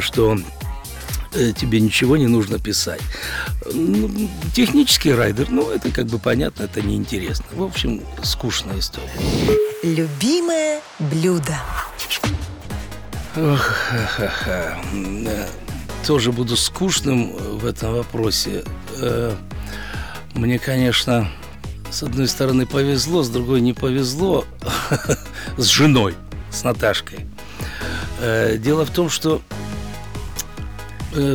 что 0.00 0.36
э, 0.36 0.38
тебе 1.32 1.80
ничего 1.80 2.16
не 2.16 2.26
нужно 2.26 2.58
писать. 2.58 3.00
Ну, 3.72 4.10
технический 4.54 5.12
райдер, 5.12 5.50
ну, 5.50 5.70
это 5.70 5.90
как 5.90 6.06
бы 6.06 6.18
понятно, 6.18 6.64
это 6.64 6.82
неинтересно. 6.82 7.46
В 7.52 7.62
общем, 7.62 8.02
скучная 8.22 8.78
история. 8.78 9.10
Любимое 9.82 10.80
блюдо. 10.98 11.56
Ох, 13.36 13.60
ха-ха 13.60 14.78
тоже 16.06 16.32
буду 16.32 16.56
скучным 16.56 17.32
в 17.58 17.66
этом 17.66 17.94
вопросе. 17.94 18.64
Э, 18.98 19.34
мне, 20.34 20.58
конечно, 20.58 21.28
с 21.90 22.02
одной 22.02 22.26
стороны 22.28 22.66
повезло, 22.66 23.22
с 23.22 23.28
другой 23.28 23.60
не 23.60 23.72
повезло 23.72 24.44
с 25.56 25.66
женой, 25.66 26.14
с 26.50 26.64
Наташкой. 26.64 27.26
Э, 28.20 28.56
дело 28.58 28.84
в 28.84 28.90
том, 28.90 29.10
что 29.10 29.40
э, 29.50 29.61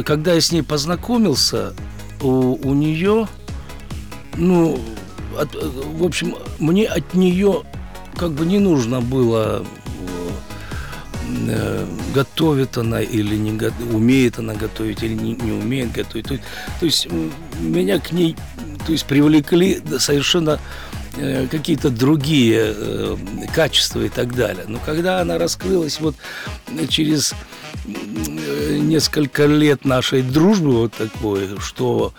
когда 0.06 0.34
я 0.34 0.42
с 0.42 0.52
ней 0.52 0.64
познакомился, 0.64 1.74
у, 2.22 2.58
у 2.68 2.74
нее, 2.74 3.28
ну, 4.36 4.80
от, 5.38 5.54
в 5.54 6.04
общем, 6.04 6.36
мне 6.60 6.86
от 6.86 7.14
нее 7.14 7.64
как 8.16 8.32
бы 8.32 8.46
не 8.46 8.60
нужно 8.60 9.02
было 9.02 9.66
Э, 11.50 11.86
готовит 12.14 12.78
она 12.78 13.02
или 13.02 13.36
не 13.36 13.52
умеет 13.94 14.40
она 14.40 14.54
готовить 14.54 15.04
или 15.04 15.14
не, 15.14 15.36
не 15.36 15.52
умеет 15.52 15.92
готовить. 15.92 16.28
То, 16.28 16.40
то 16.80 16.86
есть 16.86 17.08
меня 17.60 18.00
к 18.00 18.12
ней 18.12 18.36
то 18.86 18.92
есть 18.94 19.06
привлекли 19.06 19.82
совершенно 20.00 20.60
э, 21.18 21.48
какие-то 21.48 21.90
другие 21.90 22.74
э, 22.76 23.18
качества 23.54 24.02
и 24.02 24.10
так 24.10 24.36
далее. 24.36 24.66
Но 24.68 24.80
когда 24.86 25.20
она 25.20 25.38
раскрылась 25.38 26.00
вот 26.00 26.16
через 26.90 27.34
несколько 27.86 29.46
лет 29.46 29.86
нашей 29.86 30.22
дружбы 30.22 30.72
вот 30.74 30.94
такой, 30.94 31.60
что 31.60 32.14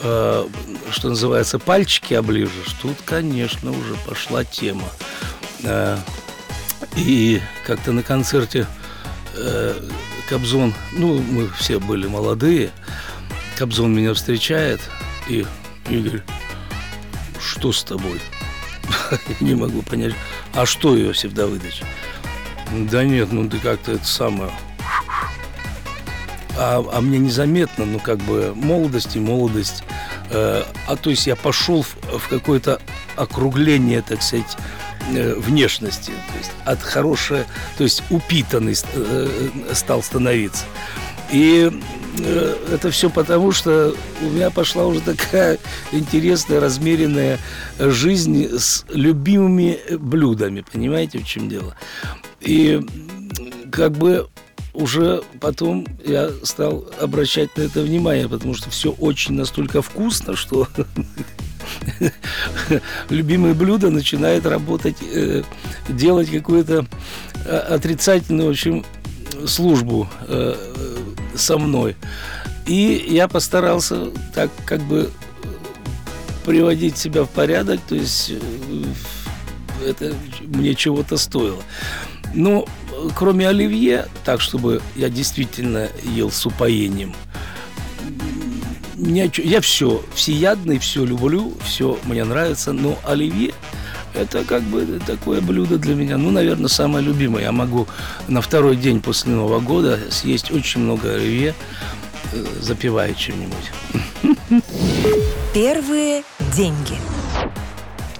что 0.00 1.08
называется, 1.08 1.58
пальчики 1.58 2.12
оближешь, 2.12 2.76
тут, 2.82 2.96
конечно, 3.06 3.70
уже 3.70 3.94
пошла 4.06 4.44
тема. 4.44 4.84
И 6.96 7.40
как-то 7.66 7.92
на 7.92 8.02
концерте 8.02 8.66
э, 9.34 9.74
Кобзон, 10.28 10.74
ну, 10.92 11.18
мы 11.18 11.48
все 11.58 11.78
были 11.78 12.06
молодые, 12.06 12.70
Кобзон 13.56 13.94
меня 13.94 14.14
встречает 14.14 14.80
и 15.28 15.46
Игорь, 15.88 16.22
что 17.40 17.72
с 17.72 17.84
тобой? 17.84 18.20
Не 19.40 19.54
могу 19.54 19.82
понять. 19.82 20.14
А 20.54 20.66
что, 20.66 20.98
Иосиф 21.00 21.32
Давыдович? 21.32 21.82
Да 22.90 23.04
нет, 23.04 23.30
ну 23.30 23.48
ты 23.48 23.58
как-то 23.58 23.92
это 23.92 24.04
самое... 24.04 24.50
а, 26.56 26.84
а 26.92 27.00
мне 27.00 27.18
незаметно, 27.18 27.84
ну, 27.84 27.98
как 27.98 28.18
бы, 28.18 28.52
молодость 28.54 29.16
и 29.16 29.20
молодость. 29.20 29.82
Э, 30.30 30.64
а 30.86 30.96
то 30.96 31.10
есть 31.10 31.26
я 31.26 31.36
пошел 31.36 31.82
в, 31.82 31.96
в 32.18 32.28
какое-то 32.28 32.80
округление, 33.16 34.02
так 34.02 34.22
сказать, 34.22 34.56
э, 35.12 35.34
внешности. 35.34 36.10
То 36.10 36.38
есть 36.38 36.50
от 36.64 36.82
хорошей, 36.82 37.44
то 37.76 37.84
есть 37.84 38.02
упитанный 38.10 38.74
э, 38.94 39.50
стал 39.72 40.02
становиться. 40.02 40.64
И 41.32 41.70
э, 42.18 42.56
это 42.72 42.90
все 42.90 43.10
потому, 43.10 43.52
что 43.52 43.94
у 44.22 44.26
меня 44.26 44.50
пошла 44.50 44.86
уже 44.86 45.00
такая 45.00 45.58
интересная, 45.92 46.60
размеренная 46.60 47.38
жизнь 47.78 48.56
с 48.56 48.84
любимыми 48.90 49.80
блюдами. 49.96 50.64
Понимаете, 50.72 51.18
в 51.18 51.26
чем 51.26 51.48
дело? 51.48 51.76
И 52.40 52.80
как 53.72 53.92
бы 53.92 54.28
уже 54.74 55.22
потом 55.40 55.86
я 56.04 56.30
стал 56.42 56.84
обращать 57.00 57.56
на 57.56 57.62
это 57.62 57.80
внимание, 57.80 58.28
потому 58.28 58.54
что 58.54 58.70
все 58.70 58.90
очень 58.90 59.34
настолько 59.34 59.80
вкусно, 59.82 60.34
что 60.36 60.68
любимое 63.08 63.54
блюдо 63.54 63.90
начинает 63.90 64.46
работать, 64.46 64.96
э, 65.00 65.42
делать 65.88 66.30
какую-то 66.30 66.86
э, 67.44 67.56
отрицательную, 67.56 68.48
в 68.48 68.50
общем, 68.50 68.84
службу 69.46 70.08
э, 70.26 70.54
со 71.36 71.56
мной. 71.56 71.96
И 72.66 73.06
я 73.08 73.28
постарался 73.28 74.10
так 74.34 74.50
как 74.66 74.80
бы 74.82 75.10
приводить 76.44 76.98
себя 76.98 77.24
в 77.24 77.30
порядок, 77.30 77.80
то 77.88 77.94
есть 77.94 78.32
это 79.86 80.14
мне 80.42 80.74
чего-то 80.74 81.16
стоило. 81.16 81.62
Но 82.34 82.66
кроме 83.14 83.48
оливье, 83.48 84.06
так 84.24 84.40
чтобы 84.40 84.82
я 84.96 85.08
действительно 85.08 85.88
ел 86.02 86.30
с 86.30 86.44
упоением, 86.46 87.14
меня, 88.96 89.28
я 89.36 89.60
все, 89.60 90.02
всеядный, 90.14 90.78
все 90.78 91.04
люблю, 91.04 91.52
все 91.64 91.98
мне 92.04 92.24
нравится, 92.24 92.72
но 92.72 92.98
оливье 93.04 93.52
это 94.14 94.44
как 94.44 94.62
бы 94.62 95.00
такое 95.06 95.40
блюдо 95.40 95.76
для 95.78 95.94
меня, 95.94 96.16
ну, 96.16 96.30
наверное, 96.30 96.68
самое 96.68 97.04
любимое. 97.04 97.42
Я 97.42 97.52
могу 97.52 97.86
на 98.28 98.40
второй 98.40 98.76
день 98.76 99.00
после 99.00 99.32
Нового 99.32 99.60
года 99.60 99.98
съесть 100.10 100.50
очень 100.52 100.82
много 100.82 101.14
оливье, 101.14 101.54
э, 102.32 102.44
запивая 102.60 103.12
чем-нибудь. 103.14 104.62
Первые 105.52 106.22
деньги. 106.56 106.96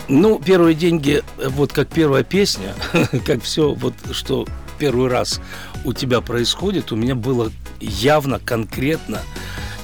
Ну, 0.08 0.38
первые 0.38 0.74
деньги, 0.74 1.22
вот 1.36 1.72
как 1.72 1.88
первая 1.88 2.24
песня, 2.24 2.74
как 3.24 3.42
все, 3.42 3.72
вот 3.72 3.94
что 4.12 4.46
первый 4.78 5.08
раз 5.08 5.40
у 5.84 5.92
тебя 5.92 6.20
происходит, 6.20 6.92
у 6.92 6.96
меня 6.96 7.14
было 7.14 7.50
явно, 7.80 8.38
конкретно 8.38 9.20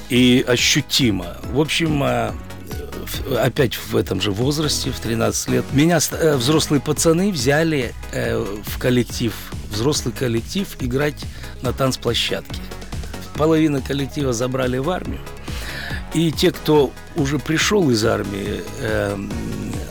и 0.09 0.44
ощутимо. 0.46 1.37
В 1.53 1.61
общем, 1.61 2.03
а, 2.03 2.35
опять 3.38 3.76
в 3.76 3.96
этом 3.96 4.20
же 4.20 4.31
возрасте, 4.31 4.90
в 4.90 4.98
13 5.00 5.48
лет, 5.48 5.64
меня 5.72 5.98
э, 6.12 6.37
взрослые 6.37 6.81
пацаны 6.81 7.31
взяли 7.31 7.94
э, 8.12 8.38
в 8.38 8.79
коллектив, 8.79 9.33
взрослый 9.70 10.14
коллектив, 10.14 10.66
играть 10.81 11.24
на 11.62 11.72
танцплощадке. 11.72 12.61
Половина 13.35 13.81
коллектива 13.81 14.33
забрали 14.33 14.79
в 14.79 14.90
армию. 14.90 15.20
И 16.14 16.33
те, 16.33 16.51
кто 16.51 16.92
уже 17.14 17.38
пришел 17.38 17.88
из 17.90 18.05
армии, 18.05 18.62
э, 18.81 19.16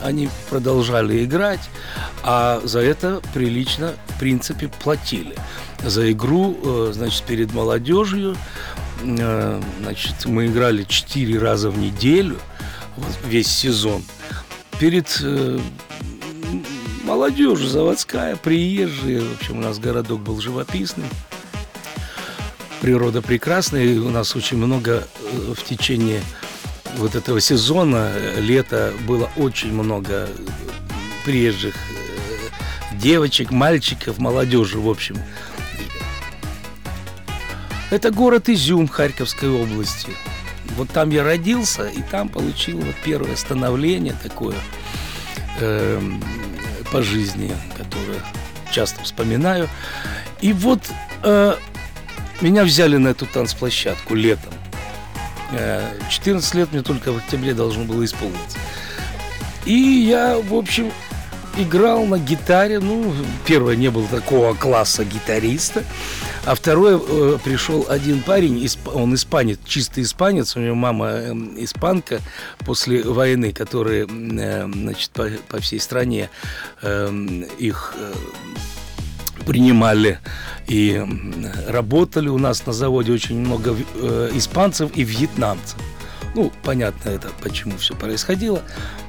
они 0.02 0.28
продолжали 0.50 1.24
играть, 1.24 1.70
а 2.22 2.60
за 2.64 2.80
это 2.80 3.22
прилично, 3.32 3.94
в 4.08 4.18
принципе, 4.18 4.68
платили. 4.68 5.34
За 5.82 6.10
игру, 6.12 6.56
э, 6.62 6.90
значит, 6.92 7.22
перед 7.24 7.54
молодежью, 7.54 8.36
э, 9.02 9.62
значит, 9.80 10.26
мы 10.26 10.46
играли 10.46 10.84
четыре 10.84 11.38
раза 11.38 11.70
в 11.70 11.78
неделю, 11.78 12.38
весь 13.24 13.48
сезон. 13.48 14.02
Перед 14.78 15.20
э, 15.22 15.58
молодежью 17.04 17.68
заводская, 17.68 18.36
приезжие, 18.36 19.20
в 19.20 19.34
общем, 19.34 19.58
у 19.58 19.62
нас 19.62 19.78
городок 19.78 20.20
был 20.20 20.40
живописный, 20.40 21.06
природа 22.80 23.22
прекрасная, 23.22 23.84
и 23.84 23.98
у 23.98 24.10
нас 24.10 24.34
очень 24.34 24.56
много 24.56 25.06
в 25.32 25.62
течение 25.62 26.22
вот 26.96 27.14
этого 27.14 27.40
сезона, 27.40 28.10
лета, 28.38 28.92
было 29.06 29.30
очень 29.36 29.72
много 29.72 30.28
приезжих 31.24 31.74
девочек, 32.92 33.50
мальчиков, 33.50 34.18
молодежи, 34.18 34.78
в 34.78 34.88
общем. 34.88 35.16
Это 37.90 38.10
город 38.10 38.48
Изюм 38.48 38.88
Харьковской 38.88 39.48
области. 39.48 40.10
Вот 40.76 40.90
там 40.90 41.10
я 41.10 41.24
родился, 41.24 41.88
и 41.88 42.02
там 42.02 42.28
получил 42.28 42.78
вот 42.78 42.94
первое 43.04 43.34
становление 43.36 44.14
такое 44.22 44.56
э, 45.58 46.00
по 46.92 47.02
жизни, 47.02 47.52
которое 47.76 48.20
часто 48.70 49.02
вспоминаю. 49.02 49.68
И 50.40 50.52
вот 50.52 50.80
э, 51.24 51.56
меня 52.40 52.64
взяли 52.64 52.96
на 52.96 53.08
эту 53.08 53.26
танцплощадку 53.26 54.14
летом. 54.14 54.52
14 56.08 56.54
э, 56.54 56.58
лет 56.58 56.72
мне 56.72 56.82
только 56.82 57.12
в 57.12 57.18
октябре 57.18 57.54
должно 57.54 57.84
было 57.84 58.04
исполниться. 58.04 58.58
И 59.64 59.72
я, 59.72 60.38
в 60.38 60.54
общем, 60.54 60.90
играл 61.56 62.06
на 62.06 62.18
гитаре. 62.18 62.80
Ну, 62.80 63.12
первое, 63.46 63.76
не 63.76 63.90
было 63.90 64.06
такого 64.06 64.54
класса 64.54 65.04
гитариста. 65.04 65.84
А 66.46 66.54
второе, 66.54 66.98
э, 66.98 67.38
пришел 67.44 67.84
один 67.88 68.22
парень, 68.22 68.66
он 68.86 69.14
испанец, 69.14 69.58
чистый 69.66 70.04
испанец, 70.04 70.56
у 70.56 70.60
него 70.60 70.74
мама 70.74 71.08
э, 71.08 71.34
испанка 71.58 72.20
после 72.60 73.02
войны, 73.02 73.52
которые, 73.52 74.06
э, 74.06 74.66
значит, 74.72 75.10
по, 75.10 75.28
по 75.48 75.60
всей 75.60 75.80
стране 75.80 76.30
э, 76.80 77.10
их 77.58 77.94
принимали 79.50 80.20
и 80.68 81.04
работали 81.66 82.28
у 82.28 82.38
нас 82.38 82.66
на 82.66 82.72
заводе 82.72 83.10
очень 83.10 83.40
много 83.40 83.74
э, 83.96 84.30
испанцев 84.34 84.92
и 84.94 85.02
вьетнамцев. 85.02 85.76
Ну, 86.36 86.52
понятно 86.62 87.10
это, 87.10 87.30
почему 87.42 87.76
все 87.76 87.96
происходило. 87.96 88.62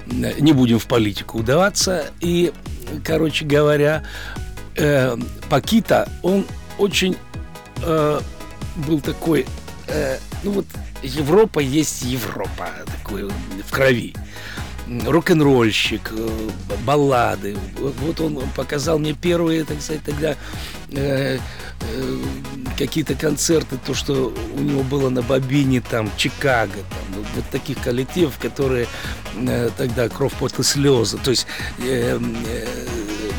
Не 0.08 0.54
будем 0.54 0.80
в 0.80 0.88
политику 0.88 1.38
удаваться. 1.38 2.06
И, 2.21 2.51
короче 3.04 3.45
говоря, 3.45 4.04
э, 4.77 5.15
Пакита, 5.47 6.10
он 6.23 6.47
очень 6.80 7.15
э, 7.84 8.19
был 8.88 8.99
такой, 8.99 9.45
э, 9.86 10.17
ну 10.41 10.54
вот 10.54 10.65
Европа 11.04 11.60
есть 11.60 12.01
Европа, 12.01 12.67
такой 12.88 13.30
в 13.30 13.69
крови 13.69 14.15
рок-н-ролльщик, 15.06 16.12
э, 16.12 16.49
баллады. 16.86 17.56
Вот 17.77 18.19
он 18.19 18.41
показал 18.56 18.99
мне 18.99 19.13
первые, 19.13 19.63
так 19.63 19.82
сказать, 19.82 20.04
тогда 20.04 20.36
э, 20.91 21.38
э, 21.38 22.17
какие-то 22.77 23.15
концерты, 23.15 23.77
то, 23.86 23.93
что 23.93 24.34
у 24.56 24.60
него 24.60 24.84
было 24.84 25.10
на 25.10 25.21
Бобине, 25.21 25.82
там, 25.82 26.10
Чикаго, 26.17 26.73
там, 26.73 27.23
вот, 27.36 27.45
таких 27.51 27.80
коллективов, 27.82 28.38
которые 28.39 28.88
э, 29.36 29.69
тогда 29.77 30.10
кровь, 30.10 30.34
пот 30.34 30.58
и 30.60 30.63
слезы, 30.63 31.17
то 31.17 31.32
есть 31.32 31.47
э, 31.80 32.19
э, 32.19 32.67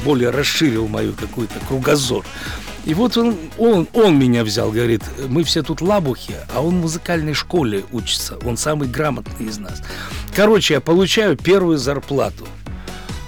более 0.05 0.31
расширил 0.31 0.89
мою 0.89 1.15
какую-то 1.15 1.59
кругозор. 1.67 2.25
И 2.85 2.95
вот 2.95 3.17
он, 3.17 3.37
он, 3.59 3.87
он 3.93 4.19
меня 4.19 4.43
взял, 4.43 4.73
говорит, 4.73 5.03
мы 5.29 5.45
все 5.45 5.63
тут 5.63 5.81
лабухи, 5.81 6.35
а 6.53 6.61
он 6.61 6.79
в 6.79 6.83
музыкальной 6.83 7.33
школе 7.33 7.85
учится, 7.93 8.37
он 8.45 8.57
самый 8.57 8.89
грамотный 8.89 9.47
из 9.47 9.59
нас. 9.59 9.83
Короче, 10.35 10.75
я 10.75 10.81
получаю 10.81 11.37
первую 11.37 11.79
зарплату. 11.79 12.49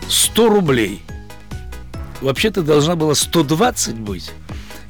100 0.09 0.49
рублей. 0.49 1.03
Вообще-то 2.21 2.63
должна 2.63 2.97
была 2.97 3.15
120 3.15 3.95
быть. 3.97 4.33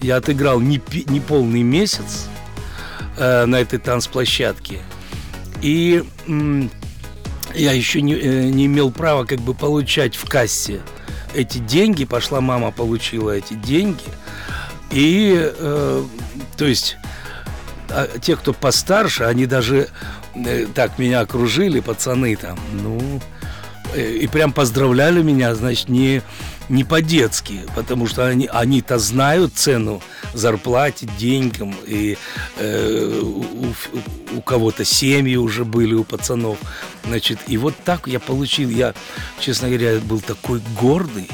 Я 0.01 0.17
отыграл 0.17 0.61
не, 0.61 0.81
не 1.09 1.21
полный 1.21 1.63
месяц 1.63 2.27
э, 3.19 3.45
на 3.45 3.57
этой 3.57 3.79
танцплощадке. 3.79 4.81
И 5.61 6.05
я 7.55 7.73
еще 7.73 8.01
не, 8.01 8.15
э, 8.15 8.49
не 8.49 8.67
имел 8.67 8.91
права 8.91 9.25
как 9.25 9.41
бы 9.41 9.55
получать 9.55 10.17
в 10.17 10.27
кассе 10.27 10.81
эти 11.35 11.59
деньги. 11.59 12.05
Пошла 12.05 12.41
мама, 12.41 12.71
получила 12.71 13.31
эти 13.31 13.55
деньги. 13.55 14.05
И, 14.91 15.35
э, 15.37 16.05
то 16.57 16.65
есть, 16.65 16.97
а 17.89 18.19
те, 18.19 18.37
кто 18.37 18.53
постарше, 18.53 19.25
они 19.25 19.47
даже 19.47 19.89
Э, 20.35 20.67
так 20.75 20.99
меня 20.99 21.21
окружили 21.21 21.81
пацаны 21.81 22.35
там, 22.37 22.59
ну, 22.73 23.21
э, 23.95 24.13
и 24.15 24.27
прям 24.27 24.53
поздравляли 24.53 25.23
меня, 25.23 25.55
значит, 25.55 25.89
не, 25.89 26.23
не 26.69 26.85
по-детски, 26.85 27.61
потому 27.75 28.07
что 28.07 28.27
они, 28.27 28.47
они-то 28.47 28.99
знают 28.99 29.55
цену 29.55 30.03
зарплате, 30.33 31.09
деньгам, 31.19 31.75
и 31.87 32.17
э, 32.57 33.21
у, 33.23 34.37
у 34.37 34.41
кого-то 34.43 34.85
семьи 34.85 35.37
уже 35.37 35.65
были, 35.65 35.95
у 35.95 36.05
пацанов, 36.05 36.59
значит, 37.05 37.39
и 37.47 37.57
вот 37.57 37.75
так 37.85 38.07
я 38.07 38.21
получил, 38.21 38.71
я, 38.71 38.95
честно 39.41 39.69
говоря, 39.69 39.99
был 40.01 40.21
такой 40.21 40.61
гордый, 40.81 41.29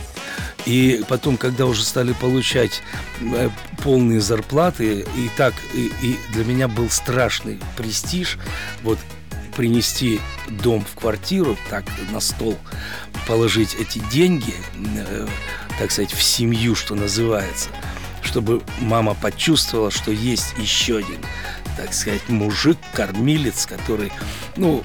И 0.66 1.02
потом, 1.08 1.36
когда 1.36 1.64
уже 1.64 1.84
стали 1.84 2.12
получать 2.12 2.82
э, 3.20 3.48
полные 3.82 4.20
зарплаты, 4.20 5.06
и 5.16 5.30
так, 5.36 5.54
и, 5.74 5.90
и 6.02 6.18
для 6.32 6.44
меня 6.44 6.68
был 6.68 6.90
страшный 6.90 7.58
престиж, 7.76 8.38
вот 8.82 8.98
принести 9.56 10.20
дом 10.48 10.84
в 10.84 10.98
квартиру, 10.98 11.56
так 11.68 11.84
на 12.12 12.20
стол 12.20 12.56
положить 13.30 13.76
эти 13.76 14.00
деньги, 14.10 14.54
э, 14.96 15.26
так 15.78 15.92
сказать, 15.92 16.12
в 16.12 16.20
семью, 16.20 16.74
что 16.74 16.96
называется, 16.96 17.68
чтобы 18.22 18.60
мама 18.80 19.14
почувствовала, 19.14 19.92
что 19.92 20.10
есть 20.10 20.54
еще 20.58 20.96
один, 20.96 21.20
так 21.76 21.94
сказать, 21.94 22.28
мужик, 22.28 22.76
кормилец, 22.92 23.66
который, 23.66 24.10
ну, 24.56 24.82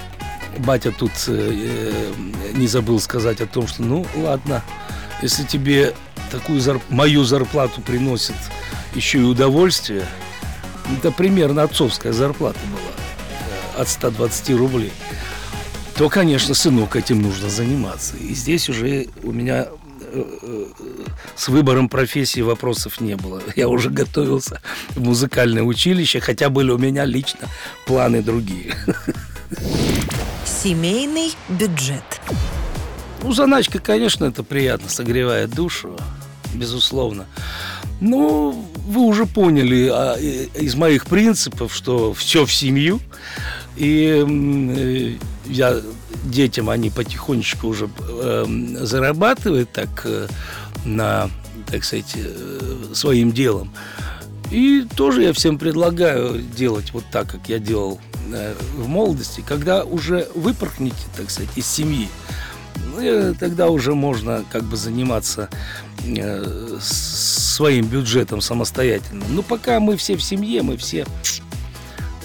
батя 0.60 0.92
тут 0.92 1.12
э, 1.26 2.14
не 2.54 2.68
забыл 2.68 3.00
сказать 3.00 3.42
о 3.42 3.48
том, 3.48 3.68
что, 3.68 3.82
ну, 3.82 4.06
ладно, 4.16 4.64
если 5.24 5.44
тебе 5.44 5.96
такую 6.30 6.60
зарп... 6.60 6.84
мою 6.90 7.24
зарплату 7.24 7.82
приносит 7.82 8.36
еще 8.94 9.22
и 9.22 9.24
удовольствие, 9.24 10.06
это 10.96 11.12
примерно 11.12 11.64
отцовская 11.64 12.14
зарплата 12.14 12.60
была 12.72 13.80
э, 13.80 13.82
от 13.82 13.90
120 13.90 14.52
рублей, 14.52 14.94
то, 15.98 16.10
конечно, 16.10 16.54
сынок, 16.54 16.96
этим 16.96 17.22
нужно 17.22 17.50
заниматься. 17.50 18.18
И 18.18 18.34
здесь 18.34 18.68
уже 18.70 19.08
у 19.24 19.32
меня 19.32 19.68
э, 20.02 20.24
э, 20.42 20.66
с 21.36 21.48
выбором 21.48 21.88
профессии 21.88 22.42
вопросов 22.42 23.00
не 23.00 23.16
было. 23.16 23.42
Я 23.56 23.70
уже 23.70 23.90
готовился 23.90 24.62
в 24.90 25.02
музыкальное 25.02 25.64
училище, 25.64 26.20
хотя 26.20 26.50
были 26.50 26.72
у 26.72 26.78
меня 26.78 27.06
лично 27.06 27.48
планы 27.86 28.22
другие. 28.22 28.76
Семейный 30.46 31.34
бюджет. 31.48 32.04
Ну, 33.24 33.32
заначка, 33.32 33.80
конечно, 33.80 34.26
это 34.26 34.44
приятно, 34.44 34.90
согревает 34.90 35.52
душу, 35.52 35.98
безусловно. 36.54 37.26
Ну, 38.02 38.52
вы 38.86 39.02
уже 39.02 39.26
поняли 39.26 39.90
а, 39.92 40.16
из 40.16 40.76
моих 40.76 41.06
принципов, 41.06 41.74
что 41.74 42.14
все 42.14 42.46
в 42.46 42.54
семью. 42.54 43.00
И 43.78 44.24
э, 44.28 45.35
я 45.46 45.82
детям, 46.24 46.70
они 46.70 46.90
потихонечку 46.90 47.68
уже 47.68 47.90
э, 48.00 48.46
зарабатывают 48.82 49.72
так 49.72 49.90
э, 50.06 50.28
на, 50.86 51.30
так 51.68 51.84
сказать, 51.84 52.14
э, 52.16 52.94
своим 52.94 53.32
делом. 53.32 53.72
И 54.52 54.86
тоже 54.96 55.24
я 55.24 55.34
всем 55.34 55.58
предлагаю 55.58 56.42
делать 56.42 56.94
вот 56.94 57.04
так, 57.12 57.32
как 57.32 57.50
я 57.50 57.60
делал 57.60 58.00
э, 58.32 58.54
в 58.76 58.88
молодости, 58.88 59.44
когда 59.46 59.84
уже 59.84 60.28
выпорхнете, 60.36 60.96
так 61.18 61.30
сказать, 61.30 61.50
из 61.56 61.68
семьи, 61.68 62.08
ну, 62.96 63.36
тогда 63.40 63.70
уже 63.70 63.96
можно 63.96 64.44
как 64.52 64.64
бы 64.64 64.78
заниматься 64.78 65.50
э, 66.06 66.78
своим 66.82 67.88
бюджетом 67.88 68.42
самостоятельно. 68.42 69.26
Но 69.30 69.42
пока 69.42 69.80
мы 69.80 69.98
все 69.98 70.16
в 70.16 70.24
семье, 70.24 70.62
мы 70.62 70.78
все 70.78 71.06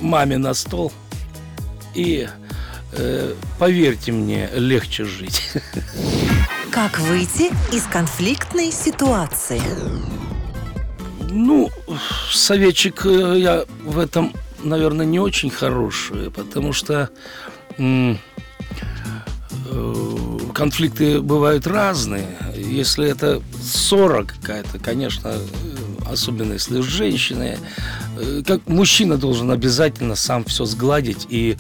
маме 0.01 0.39
на 0.39 0.55
стол. 0.55 0.93
И 1.95 2.29
э, 2.93 3.35
поверьте 3.59 4.13
мне, 4.13 4.49
легче 4.55 5.05
жить. 5.05 5.53
Как 6.71 6.99
выйти 7.01 7.53
из 7.75 7.85
конфликтной 7.85 8.71
ситуации? 8.71 9.63
Ну, 11.31 11.71
советчик 12.31 13.05
э, 13.07 13.35
я 13.39 13.65
в 13.85 13.99
этом, 13.99 14.33
наверное, 14.63 15.07
не 15.07 15.19
очень 15.19 15.51
хороший, 15.51 16.31
потому 16.31 16.73
что 16.73 17.11
э, 17.79 18.15
конфликты 20.55 21.21
бывают 21.21 21.67
разные. 21.67 22.27
Если 22.55 23.09
это 23.09 23.43
ссора 23.63 24.25
какая-то, 24.25 24.79
конечно, 24.79 25.35
особенно 26.11 26.55
если 26.55 26.81
с 26.81 26.85
женщиной, 26.85 27.57
э, 27.57 27.57
как 28.47 28.67
мужчина 28.69 29.17
должен 29.17 29.51
обязательно 29.51 30.15
сам 30.15 30.45
все 30.45 30.65
сгладить 30.65 31.27
и 31.29 31.57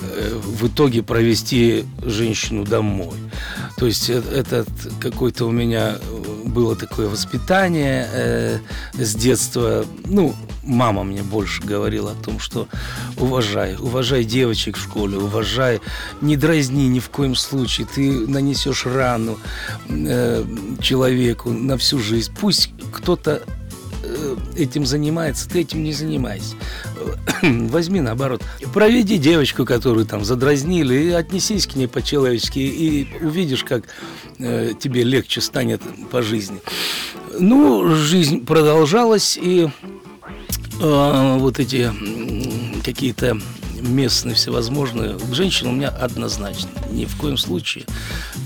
э, 0.00 0.40
в 0.42 0.68
итоге 0.68 1.02
провести 1.02 1.84
женщину 2.02 2.64
домой. 2.64 3.16
То 3.76 3.86
есть 3.86 4.10
э, 4.10 4.22
это 4.32 4.64
какой-то 5.00 5.46
у 5.46 5.50
меня 5.50 5.96
было 6.44 6.76
такое 6.76 7.08
воспитание 7.08 8.08
э, 8.12 8.58
с 8.94 9.14
детства. 9.14 9.84
Ну, 10.04 10.34
мама 10.62 11.04
мне 11.04 11.22
больше 11.22 11.62
говорила 11.62 12.12
о 12.12 12.24
том, 12.24 12.38
что 12.38 12.68
уважай, 13.18 13.76
уважай 13.76 14.24
девочек 14.24 14.76
в 14.76 14.82
школе, 14.82 15.18
уважай, 15.18 15.80
не 16.20 16.36
дразни 16.36 16.88
ни 16.88 17.00
в 17.00 17.10
коем 17.10 17.34
случае, 17.34 17.86
ты 17.92 18.26
нанесешь 18.26 18.86
рану 18.86 19.38
э, 19.88 20.44
человеку 20.80 21.50
на 21.50 21.76
всю 21.76 21.98
жизнь. 21.98 22.32
Пусть 22.40 22.70
кто-то 22.92 23.42
э, 23.42 23.63
этим 24.56 24.86
занимается, 24.86 25.48
ты 25.48 25.60
этим 25.60 25.82
не 25.82 25.92
занимайся. 25.92 26.56
Возьми 27.42 28.00
наоборот. 28.00 28.42
Проведи 28.72 29.18
девочку, 29.18 29.64
которую 29.64 30.06
там 30.06 30.24
задразнили, 30.24 30.94
и 30.94 31.10
отнесись 31.10 31.66
к 31.66 31.74
ней 31.74 31.86
по-человечески, 31.86 32.58
и 32.58 33.08
увидишь, 33.20 33.64
как 33.64 33.84
э, 34.38 34.72
тебе 34.78 35.02
легче 35.02 35.40
станет 35.40 35.80
по 36.10 36.22
жизни. 36.22 36.60
Ну, 37.38 37.94
жизнь 37.94 38.44
продолжалась, 38.44 39.38
и 39.40 39.68
э, 40.80 41.36
вот 41.38 41.58
эти 41.58 41.90
какие-то 42.84 43.38
местные 43.84 44.34
всевозможные. 44.34 45.16
Женщин 45.32 45.68
у 45.68 45.72
меня 45.72 45.88
однозначно. 45.88 46.70
Ни 46.90 47.04
в 47.04 47.16
коем 47.16 47.36
случае 47.36 47.84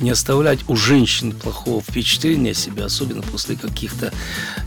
не 0.00 0.10
оставлять 0.10 0.60
у 0.68 0.76
женщин 0.76 1.32
плохого 1.32 1.80
впечатления 1.80 2.50
о 2.50 2.54
себе, 2.54 2.84
особенно 2.84 3.22
после 3.22 3.56
каких-то 3.56 4.12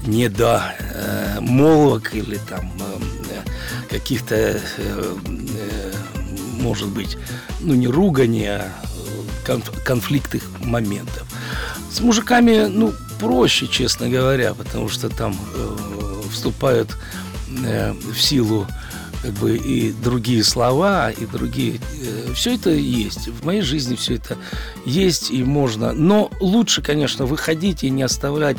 недомолвок 0.05 2.13
или 2.13 2.38
там 2.49 2.71
э, 2.79 2.99
каких-то, 3.89 4.36
э, 4.36 4.60
э, 4.77 5.93
может 6.60 6.89
быть, 6.89 7.17
ну 7.62 7.73
не 7.73 7.88
ругани, 7.88 8.45
а 8.45 8.69
конфликтных 9.86 10.43
моментов. 10.60 11.25
С 11.91 11.99
мужиками, 11.99 12.67
ну, 12.67 12.93
проще, 13.19 13.67
честно 13.67 14.07
говоря, 14.07 14.53
потому 14.53 14.88
что 14.88 15.10
там 15.10 15.36
вступают 16.31 16.95
в 17.47 18.17
силу 18.17 18.65
как 19.21 19.31
бы 19.34 19.55
и 19.55 19.91
другие 19.91 20.43
слова, 20.43 21.12
и 21.12 21.25
другие... 21.25 21.75
Э, 21.75 22.34
все 22.34 22.55
это 22.55 22.71
есть. 22.71 23.27
В 23.27 23.45
моей 23.45 23.62
жизни 23.62 23.95
все 23.95 24.15
это 24.15 24.38
есть 24.86 25.31
и 25.31 25.43
можно. 25.43 25.93
Но 25.93 26.31
лучше, 26.39 26.81
конечно, 26.81 27.25
выходить 27.25 27.84
и 27.84 27.89
не 27.89 28.03
оставлять, 28.03 28.57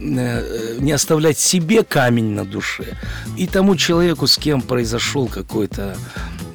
э, 0.00 0.76
не 0.80 0.92
оставлять 0.92 1.38
себе 1.38 1.84
камень 1.84 2.34
на 2.34 2.44
душе. 2.44 2.96
И 3.36 3.46
тому 3.46 3.76
человеку, 3.76 4.26
с 4.26 4.36
кем 4.36 4.62
произошел 4.62 5.28
какой-то 5.28 5.96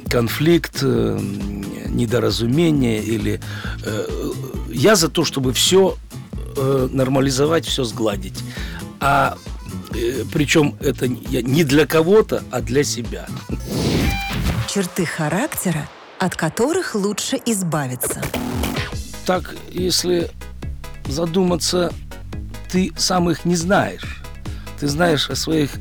конфликт, 0.09 0.79
э, 0.81 1.19
недоразумение 1.89 3.01
или... 3.01 3.39
Я 4.69 4.95
за 4.95 5.07
то, 5.07 5.23
чтобы 5.23 5.53
все 5.53 5.95
нормализовать, 6.57 7.65
все 7.65 7.85
сгладить. 7.85 8.39
А 8.99 9.37
Э, 9.37 9.54
причем 10.31 10.75
это 10.79 11.07
не 11.07 11.63
для 11.63 11.85
кого-то, 11.85 12.43
а 12.51 12.61
для 12.61 12.83
себя. 12.83 13.27
Черты 14.69 15.05
характера, 15.05 15.87
от 16.19 16.35
которых 16.35 16.95
лучше 16.95 17.39
избавиться. 17.45 18.21
Так, 19.25 19.55
если 19.69 20.29
задуматься, 21.07 21.93
ты 22.69 22.91
сам 22.97 23.29
их 23.29 23.45
не 23.45 23.55
знаешь. 23.55 24.21
Ты 24.79 24.87
знаешь 24.87 25.29
о 25.29 25.35
своих 25.35 25.71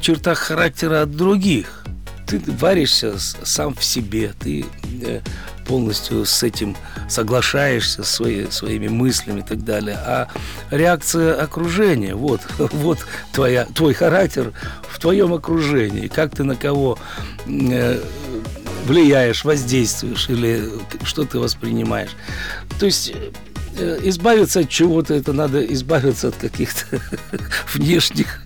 чертах 0.00 0.38
характера 0.38 1.02
от 1.02 1.16
других. 1.16 1.84
Ты 2.26 2.40
варишься 2.46 3.18
сам 3.18 3.74
в 3.74 3.84
себе, 3.84 4.32
ты 4.38 4.64
э, 5.02 5.20
полностью 5.66 6.24
с 6.24 6.42
этим 6.42 6.76
соглашаешься, 7.08 8.04
свои, 8.04 8.46
своими 8.50 8.88
мыслями 8.88 9.40
и 9.40 9.42
так 9.42 9.64
далее. 9.64 9.96
А 9.96 10.28
реакция 10.70 11.40
окружения, 11.40 12.14
вот, 12.14 12.40
вот 12.58 12.98
твоя, 13.32 13.66
твой 13.66 13.94
характер 13.94 14.52
в 14.88 14.98
твоем 14.98 15.32
окружении, 15.32 16.08
как 16.08 16.34
ты 16.34 16.44
на 16.44 16.56
кого 16.56 16.98
э, 17.46 18.00
влияешь, 18.86 19.44
воздействуешь 19.44 20.28
или 20.28 20.68
что 21.04 21.24
ты 21.24 21.38
воспринимаешь. 21.38 22.10
То 22.78 22.86
есть 22.86 23.12
э, 23.76 24.00
избавиться 24.04 24.60
от 24.60 24.68
чего-то, 24.68 25.14
это 25.14 25.32
надо 25.32 25.64
избавиться 25.72 26.28
от 26.28 26.36
каких-то 26.36 27.00
внешних 27.74 28.42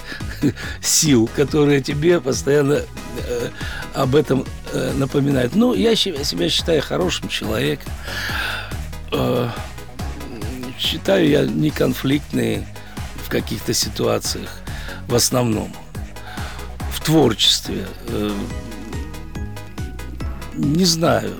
сил, 0.81 1.29
которые 1.35 1.81
тебе 1.81 2.21
постоянно 2.21 2.81
э, 3.29 3.49
об 3.95 4.15
этом 4.15 4.45
э, 4.77 4.93
напоминают. 4.93 5.55
Ну, 5.55 5.75
я 5.75 5.97
себя 5.97 6.49
считаю 6.49 6.83
хорошим 6.83 7.29
человеком. 7.29 7.93
Э, 9.13 9.49
считаю 10.79 11.29
я 11.29 11.47
неконфликтный 11.47 12.67
в 13.25 13.29
каких-то 13.29 13.75
ситуациях 13.75 14.51
в 15.09 15.15
основном. 15.15 15.73
В 16.93 17.05
творчестве. 17.05 17.87
Э, 18.09 18.33
не 20.55 20.85
знаю. 20.85 21.35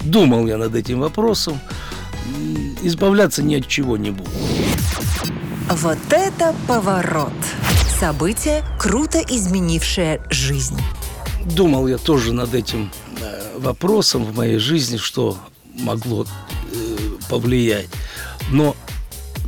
Думал 0.00 0.46
я 0.46 0.56
над 0.56 0.74
этим 0.74 1.00
вопросом. 1.00 1.60
избавляться 2.82 3.42
ни 3.42 3.56
от 3.56 3.66
чего 3.66 3.96
не 3.96 4.10
буду. 4.10 4.30
Вот 5.70 5.98
это 6.10 6.54
поворот! 6.66 7.32
Событие, 7.98 8.62
круто 8.78 9.18
изменившее 9.18 10.22
жизнь. 10.30 10.78
Думал 11.54 11.88
я 11.88 11.98
тоже 11.98 12.32
над 12.32 12.54
этим 12.54 12.90
э, 13.20 13.58
вопросом 13.58 14.24
в 14.24 14.36
моей 14.36 14.58
жизни, 14.58 14.96
что 14.96 15.38
могло 15.74 16.26
э, 16.72 16.98
повлиять. 17.28 17.88
Но 18.50 18.76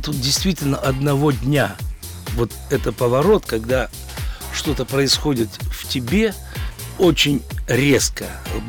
тут 0.03 0.19
действительно 0.19 0.77
одного 0.77 1.31
дня 1.31 1.75
вот 2.35 2.51
это 2.69 2.91
поворот, 2.91 3.45
когда 3.45 3.89
что-то 4.53 4.85
происходит 4.85 5.49
в 5.71 5.87
тебе 5.87 6.33
очень 6.97 7.41
резко, 7.67 8.25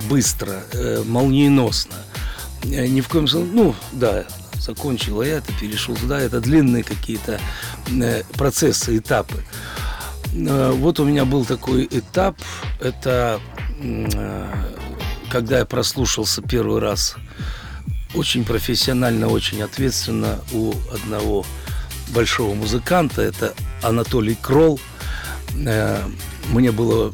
быстро, 0.09 0.63
э, 0.73 1.03
молниеносно. 1.05 1.95
Ни 2.65 3.01
в 3.01 3.09
коем 3.09 3.27
случае, 3.27 3.53
ну, 3.53 3.75
да, 3.93 4.25
закончил 4.55 5.23
я 5.23 5.39
это, 5.39 5.53
перешел 5.61 5.97
туда, 5.97 6.21
это 6.21 6.41
длинные 6.41 6.85
какие-то 6.85 7.41
процессы, 8.35 8.99
этапы. 8.99 9.43
Э, 10.35 10.73
вот 10.73 11.01
у 11.01 11.05
меня 11.05 11.25
был 11.25 11.45
такой 11.45 11.87
этап, 11.91 12.37
это 12.81 13.41
э, 13.81 14.47
когда 15.31 15.59
я 15.59 15.65
прослушался 15.65 16.43
первый 16.43 16.81
раз 16.81 17.17
очень 18.15 18.45
профессионально, 18.45 19.29
очень 19.29 19.63
ответственно 19.63 20.39
у 20.53 20.75
одного 20.93 21.45
большого 22.09 22.55
музыканта, 22.55 23.23
это 23.23 23.55
Анатолий 23.83 24.37
Кролл. 24.41 24.81
Э, 25.67 26.03
мне 26.51 26.73
было 26.73 27.13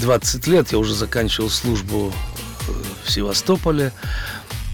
20 0.00 0.46
лет, 0.46 0.72
я 0.72 0.78
уже 0.78 0.94
заканчивал 0.94 1.50
службу 1.50 2.12
в 3.04 3.10
Севастополе, 3.10 3.92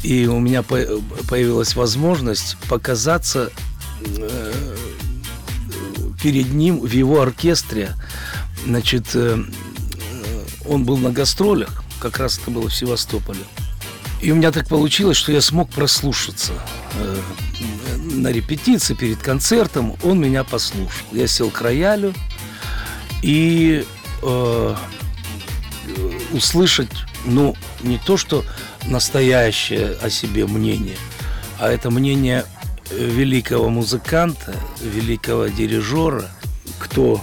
и 0.02 0.26
у 0.26 0.38
меня 0.38 0.62
появилась 0.62 1.74
возможность 1.74 2.56
показаться 2.68 3.50
перед 6.22 6.52
ним 6.52 6.80
в 6.80 6.90
его 6.90 7.20
оркестре. 7.20 7.94
Значит, 8.64 9.06
э, 9.14 9.38
он 10.66 10.84
был 10.84 10.98
на 10.98 11.10
гастролях, 11.10 11.82
как 12.00 12.18
раз 12.18 12.38
это 12.38 12.50
было 12.50 12.68
в 12.68 12.74
Севастополе. 12.74 13.40
И 14.20 14.32
у 14.32 14.34
меня 14.34 14.50
так 14.50 14.66
получилось, 14.66 15.16
что 15.16 15.32
я 15.32 15.40
смог 15.40 15.70
прослушаться. 15.70 16.52
Э, 16.94 17.20
на 17.98 18.28
репетиции 18.28 18.94
перед 18.94 19.18
концертом 19.18 19.96
он 20.02 20.20
меня 20.20 20.44
послушал. 20.44 21.06
Я 21.12 21.26
сел 21.26 21.50
к 21.50 21.60
роялю 21.60 22.14
и 23.22 23.84
э, 24.22 24.76
услышать, 26.32 26.90
ну, 27.24 27.54
не 27.82 27.98
то, 27.98 28.16
что 28.16 28.44
настоящее 28.86 29.96
о 30.00 30.10
себе 30.10 30.46
мнение, 30.46 30.96
а 31.58 31.70
это 31.70 31.90
мнение 31.90 32.44
великого 32.90 33.68
музыканта, 33.68 34.54
великого 34.80 35.46
дирижера, 35.48 36.30
кто 36.78 37.22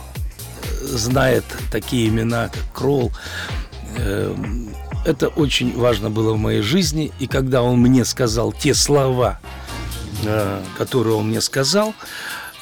знает 0.82 1.46
такие 1.72 2.10
имена, 2.10 2.50
как 2.50 2.74
Кролл, 2.74 3.12
эм, 3.98 4.70
это 5.06 5.28
очень 5.28 5.78
важно 5.78 6.10
было 6.10 6.34
в 6.34 6.38
моей 6.38 6.62
жизни. 6.62 7.12
И 7.20 7.28
когда 7.28 7.62
он 7.62 7.80
мне 7.80 8.06
сказал 8.06 8.54
те 8.54 8.74
слова, 8.74 9.40
э, 10.24 10.64
которые 10.78 11.16
он 11.16 11.30
мне 11.30 11.42
сказал, 11.42 11.94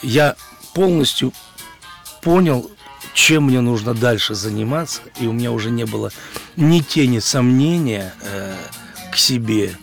я 0.01 0.35
полностью 0.73 1.33
понял, 2.21 2.69
чем 3.13 3.45
мне 3.45 3.61
нужно 3.61 3.93
дальше 3.93 4.35
заниматься. 4.35 5.01
И 5.19 5.27
у 5.27 5.33
меня 5.33 5.51
уже 5.51 5.69
не 5.69 5.85
было 5.85 6.11
ни 6.55 6.79
тени 6.79 7.19
сомнения 7.19 8.13
э, 8.21 8.55
к 9.11 9.17
себе 9.17 9.75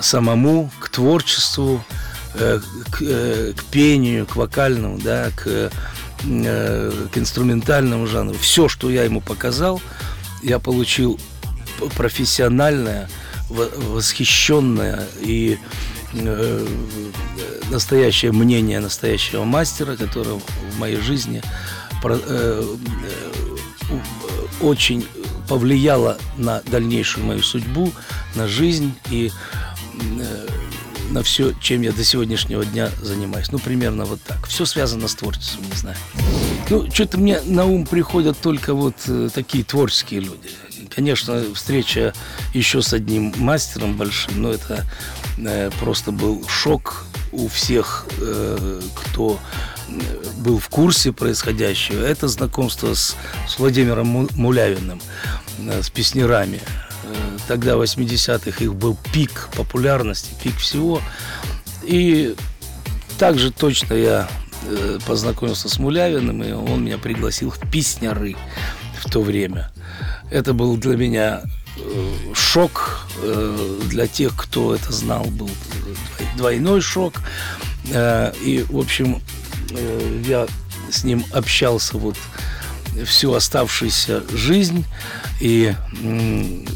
самому, 0.00 0.70
к 0.80 0.88
творчеству, 0.88 1.84
Э, 1.84 2.11
к, 2.34 3.02
э, 3.02 3.52
к 3.56 3.64
пению, 3.64 4.26
к 4.26 4.36
вокальному, 4.36 4.98
да, 4.98 5.30
к, 5.36 5.46
э, 5.46 5.70
к 7.12 7.18
инструментальному 7.18 8.06
жанру. 8.06 8.36
Все, 8.38 8.68
что 8.68 8.90
я 8.90 9.04
ему 9.04 9.20
показал, 9.20 9.80
я 10.42 10.58
получил 10.58 11.20
профессиональное, 11.96 13.08
восхищенное 13.48 15.06
и 15.20 15.58
настоящее 17.70 18.32
мнение 18.32 18.80
настоящего 18.80 19.44
мастера, 19.44 19.96
которое 19.96 20.38
в 20.72 20.78
моей 20.78 21.00
жизни 21.00 21.42
очень 24.60 25.06
повлияло 25.48 26.18
на 26.36 26.60
дальнейшую 26.62 27.26
мою 27.26 27.42
судьбу, 27.42 27.92
на 28.34 28.46
жизнь 28.46 28.94
и 29.10 29.30
на 31.12 31.22
все, 31.22 31.52
чем 31.60 31.82
я 31.82 31.92
до 31.92 32.04
сегодняшнего 32.04 32.64
дня 32.64 32.90
занимаюсь. 33.00 33.52
Ну, 33.52 33.58
примерно 33.58 34.04
вот 34.04 34.20
так. 34.22 34.46
Все 34.46 34.64
связано 34.64 35.08
с 35.08 35.14
творчеством, 35.14 35.64
не 35.70 35.76
знаю. 35.76 35.96
Ну, 36.70 36.90
что-то 36.90 37.18
мне 37.18 37.40
на 37.42 37.66
ум 37.66 37.86
приходят 37.86 38.38
только 38.40 38.74
вот 38.74 38.94
э, 39.06 39.28
такие 39.32 39.62
творческие 39.62 40.20
люди. 40.20 40.50
Конечно, 40.94 41.42
встреча 41.54 42.14
еще 42.54 42.82
с 42.82 42.92
одним 42.92 43.32
мастером 43.36 43.96
большим, 43.96 44.42
но 44.42 44.50
это 44.50 44.84
э, 45.38 45.70
просто 45.78 46.12
был 46.12 46.46
шок 46.48 47.04
у 47.32 47.48
всех, 47.48 48.06
э, 48.20 48.80
кто 48.94 49.38
э, 49.88 49.92
был 50.38 50.58
в 50.58 50.68
курсе 50.68 51.12
происходящего. 51.12 52.04
Это 52.04 52.28
знакомство 52.28 52.94
с, 52.94 53.16
с 53.48 53.58
Владимиром 53.58 54.28
Мулявиным, 54.32 55.00
э, 55.58 55.82
с 55.82 55.90
песнерами. 55.90 56.60
Э, 57.12 57.38
тогда, 57.46 57.76
в 57.76 57.82
80-х, 57.82 58.64
их 58.64 58.74
был 58.74 58.96
пик 59.12 59.48
популярности, 59.56 60.30
пик 60.42 60.56
всего. 60.56 61.00
И 61.82 62.34
также 63.18 63.50
точно 63.50 63.94
я 63.94 64.28
э, 64.64 64.98
познакомился 65.06 65.68
с 65.68 65.78
Мулявиным, 65.78 66.42
и 66.42 66.52
он 66.52 66.84
меня 66.84 66.98
пригласил 66.98 67.50
в 67.50 67.58
песняры 67.70 68.36
в 69.00 69.10
то 69.10 69.20
время. 69.20 69.70
Это 70.30 70.54
был 70.54 70.76
для 70.76 70.96
меня 70.96 71.42
э, 71.76 72.08
шок 72.34 73.06
для 73.88 74.06
тех, 74.06 74.34
кто 74.36 74.74
это 74.74 74.92
знал, 74.92 75.24
был 75.24 75.50
двойной 76.36 76.80
шок. 76.80 77.14
И, 77.88 78.64
в 78.68 78.78
общем, 78.78 79.22
я 80.26 80.46
с 80.90 81.04
ним 81.04 81.24
общался 81.32 81.98
вот 81.98 82.16
всю 83.06 83.32
оставшуюся 83.34 84.22
жизнь. 84.34 84.84
И, 85.40 85.74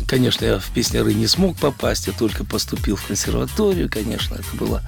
конечно, 0.06 0.44
я 0.44 0.58
в 0.58 0.66
песняры 0.70 1.14
не 1.14 1.26
смог 1.26 1.56
попасть, 1.56 2.06
я 2.06 2.12
только 2.12 2.44
поступил 2.44 2.96
в 2.96 3.06
консерваторию, 3.06 3.90
конечно, 3.90 4.34
это 4.34 4.56
была 4.56 4.82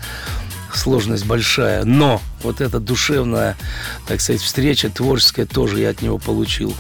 сложность 0.75 1.25
большая. 1.27 1.85
Но 1.85 2.21
вот 2.43 2.61
эта 2.61 2.81
душевная, 2.81 3.57
так 4.07 4.21
сказать, 4.21 4.43
встреча 4.43 4.91
творческая 4.91 5.47
тоже 5.47 5.81
я 5.81 5.91
от 5.91 6.03
него 6.03 6.19
получил 6.19 6.75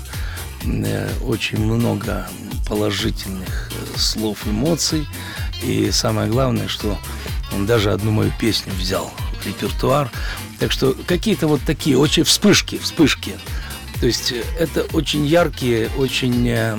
э, 0.64 1.10
очень 1.22 1.58
много 1.58 2.26
положительных 2.68 3.70
э, 3.70 3.98
слов, 3.98 4.46
эмоций. 4.46 5.06
И 5.62 5.90
самое 5.90 6.30
главное, 6.30 6.68
что 6.68 6.98
он 7.52 7.66
даже 7.66 7.92
одну 7.92 8.10
мою 8.10 8.32
песню 8.38 8.72
взял 8.74 9.10
в 9.40 9.46
репертуар. 9.46 10.10
Так 10.58 10.72
что 10.72 10.94
какие-то 11.06 11.46
вот 11.46 11.60
такие 11.64 11.96
очень 11.96 12.24
вспышки, 12.24 12.78
вспышки 12.78 13.36
то 14.00 14.06
есть 14.06 14.32
э, 14.32 14.42
это 14.58 14.84
очень 14.92 15.26
яркие, 15.26 15.90
очень 15.98 16.48
э, 16.48 16.76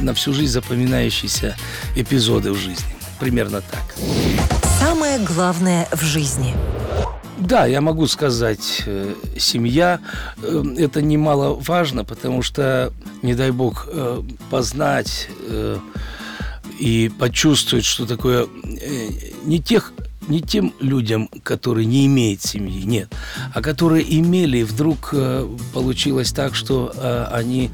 на 0.00 0.14
всю 0.14 0.32
жизнь 0.32 0.52
запоминающиеся 0.52 1.56
эпизоды 1.96 2.52
в 2.52 2.56
жизни. 2.56 2.86
Примерно 3.18 3.60
так. 3.62 3.94
Самое 4.78 5.18
главное 5.18 5.88
в 5.92 6.02
жизни. 6.02 6.54
Да, 7.38 7.66
я 7.66 7.80
могу 7.80 8.06
сказать, 8.06 8.82
э, 8.86 9.14
семья 9.38 10.00
это 10.78 11.02
немаловажно, 11.02 12.04
потому 12.04 12.42
что, 12.42 12.92
не 13.22 13.34
дай 13.34 13.50
бог, 13.50 13.88
познать 14.50 15.28
и 16.78 17.10
почувствовать, 17.18 17.84
что 17.84 18.06
такое 18.06 18.46
не 19.44 19.60
тех 19.60 19.92
не 20.28 20.40
тем 20.40 20.72
людям, 20.80 21.28
которые 21.42 21.86
не 21.86 22.06
имеют 22.06 22.42
семьи, 22.42 22.82
нет, 22.82 23.12
а 23.54 23.62
которые 23.62 24.04
имели, 24.18 24.58
и 24.58 24.64
вдруг 24.64 25.10
э, 25.12 25.48
получилось 25.72 26.32
так, 26.32 26.54
что 26.54 26.92
э, 26.94 27.26
они, 27.32 27.70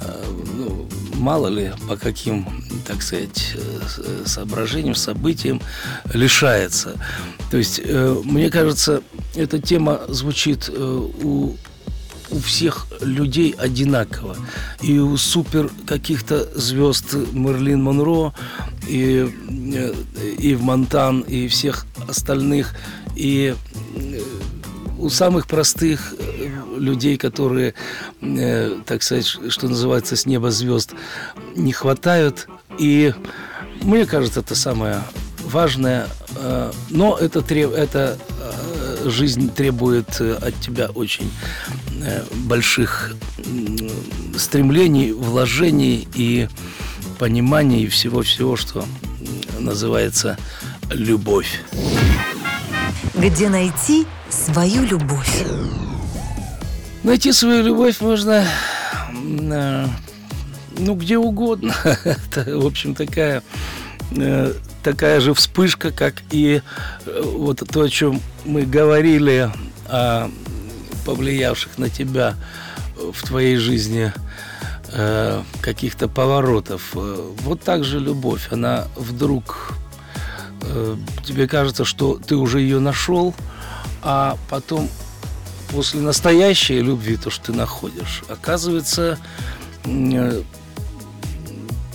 э, 0.00 0.24
ну, 0.56 0.88
мало 1.14 1.48
ли, 1.48 1.72
по 1.88 1.96
каким, 1.96 2.46
так 2.86 3.02
сказать, 3.02 3.54
э, 3.54 4.22
соображениям, 4.26 4.94
событиям 4.94 5.60
лишается. 6.12 6.98
То 7.50 7.56
есть, 7.56 7.80
э, 7.82 8.22
мне 8.24 8.50
кажется, 8.50 9.02
эта 9.34 9.58
тема 9.58 10.00
звучит 10.08 10.68
э, 10.72 11.08
у 11.22 11.56
у 12.30 12.38
всех 12.38 12.86
людей 13.00 13.54
одинаково. 13.56 14.36
И 14.82 14.98
у 14.98 15.16
супер 15.16 15.70
каких-то 15.86 16.48
звезд 16.58 17.14
Мерлин 17.32 17.82
Монро, 17.82 18.34
и, 18.86 19.28
и 20.38 20.54
в 20.54 20.62
Монтан, 20.62 21.20
и 21.20 21.48
всех 21.48 21.86
остальных, 22.08 22.74
и 23.14 23.54
э, 23.96 24.20
у 24.98 25.08
самых 25.08 25.46
простых 25.46 26.14
э, 26.18 26.48
людей, 26.78 27.16
которые, 27.16 27.74
э, 28.20 28.78
так 28.86 29.02
сказать, 29.02 29.26
что 29.26 29.68
называется, 29.68 30.16
с 30.16 30.26
неба 30.26 30.50
звезд 30.50 30.92
не 31.54 31.72
хватают. 31.72 32.48
И 32.78 33.14
мне 33.82 34.06
кажется, 34.06 34.40
это 34.40 34.54
самое 34.54 35.02
важное 35.44 36.08
Э, 36.38 36.72
но 36.90 37.16
это, 37.16 37.42
треб, 37.42 37.72
это 37.72 38.18
э, 38.40 39.08
жизнь 39.08 39.50
требует 39.50 40.20
э, 40.20 40.34
от 40.34 40.54
тебя 40.60 40.88
очень 40.94 41.30
больших 42.32 43.14
стремлений, 44.36 45.12
вложений 45.12 46.08
и 46.14 46.48
понимания 47.18 47.82
и 47.82 47.88
всего-всего, 47.88 48.56
что 48.56 48.84
называется 49.58 50.36
любовь. 50.90 51.62
Где 53.14 53.48
найти 53.48 54.06
свою 54.28 54.84
любовь? 54.84 55.44
Найти 57.02 57.32
свою 57.32 57.62
любовь 57.62 58.00
можно 58.00 58.44
ну, 60.78 60.94
где 60.94 61.18
угодно. 61.18 61.74
Это, 61.84 62.58
в 62.58 62.66
общем, 62.66 62.94
такая 62.94 63.42
такая 64.82 65.20
же 65.20 65.34
вспышка, 65.34 65.90
как 65.90 66.14
и 66.30 66.62
э, 67.06 67.22
вот 67.24 67.62
то, 67.68 67.80
о 67.80 67.88
чем 67.88 68.20
мы 68.44 68.62
говорили, 68.62 69.50
о 69.88 70.30
повлиявших 71.06 71.78
на 71.78 71.88
тебя 71.88 72.34
в 72.96 73.26
твоей 73.26 73.56
жизни 73.56 74.12
э, 74.92 75.42
каких-то 75.62 76.08
поворотов. 76.08 76.90
Э, 76.94 77.32
вот 77.42 77.62
так 77.62 77.84
же 77.84 77.98
любовь, 78.00 78.48
она 78.50 78.86
вдруг 78.96 79.72
тебе 81.24 81.46
кажется, 81.46 81.84
что 81.84 82.18
ты 82.26 82.34
уже 82.34 82.60
ее 82.60 82.80
нашел, 82.80 83.34
а 84.02 84.36
потом 84.50 84.88
после 85.70 86.00
настоящей 86.00 86.80
любви, 86.80 87.16
то, 87.16 87.30
что 87.30 87.46
ты 87.46 87.52
находишь, 87.52 88.22
оказывается, 88.28 89.18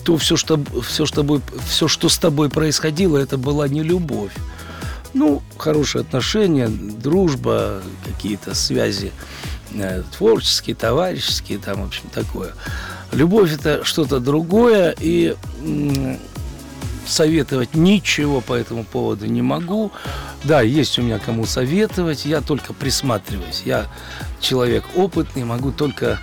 то 0.03 0.17
все, 0.17 0.35
что, 0.35 0.59
все, 0.83 1.05
что, 1.05 1.41
все, 1.67 1.87
что 1.87 2.09
с 2.09 2.17
тобой 2.17 2.49
происходило, 2.49 3.17
это 3.17 3.37
была 3.37 3.67
не 3.67 3.83
любовь. 3.83 4.33
Ну, 5.13 5.41
хорошие 5.57 6.01
отношения, 6.01 6.67
дружба, 6.67 7.81
какие-то 8.05 8.55
связи 8.55 9.11
э, 9.73 10.03
творческие, 10.17 10.75
товарищеские, 10.75 11.59
там, 11.59 11.81
в 11.81 11.87
общем, 11.87 12.03
такое. 12.13 12.53
Любовь– 13.11 13.53
это 13.55 13.83
что-то 13.83 14.19
другое, 14.19 14.95
и 14.97 15.35
советовать 17.05 17.75
ничего 17.75 18.39
по 18.39 18.53
этому 18.53 18.85
поводу 18.85 19.25
не 19.25 19.41
могу. 19.41 19.91
Да, 20.45 20.61
есть 20.61 20.97
у 20.97 21.01
меня 21.01 21.19
кому 21.19 21.45
советовать, 21.45 22.25
я 22.25 22.39
только 22.39 22.71
присматриваюсь. 22.73 23.63
Я 23.65 23.87
человек 24.39 24.85
опытный, 24.95 25.43
могу 25.43 25.71
только, 25.73 26.19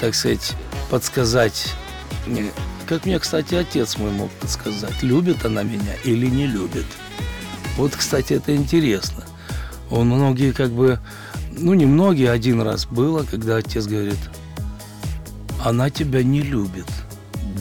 так 0.00 0.14
сказать, 0.14 0.52
подсказать 0.88 1.74
как 2.90 3.06
мне, 3.06 3.20
кстати, 3.20 3.54
отец 3.54 3.98
мой 3.98 4.10
мог 4.10 4.30
подсказать, 4.32 5.00
любит 5.00 5.44
она 5.44 5.62
меня 5.62 5.94
или 6.02 6.26
не 6.26 6.48
любит. 6.48 6.86
Вот, 7.80 7.96
кстати, 7.96 8.34
это 8.34 8.54
интересно. 8.54 9.24
Он 9.90 10.08
многие 10.08 10.52
как 10.52 10.70
бы, 10.70 10.98
ну 11.50 11.72
не 11.72 11.86
многие, 11.86 12.30
один 12.30 12.60
раз 12.60 12.84
было, 12.84 13.22
когда 13.22 13.56
отец 13.56 13.86
говорит, 13.86 14.18
она 15.64 15.88
тебя 15.88 16.22
не 16.22 16.42
любит. 16.42 16.84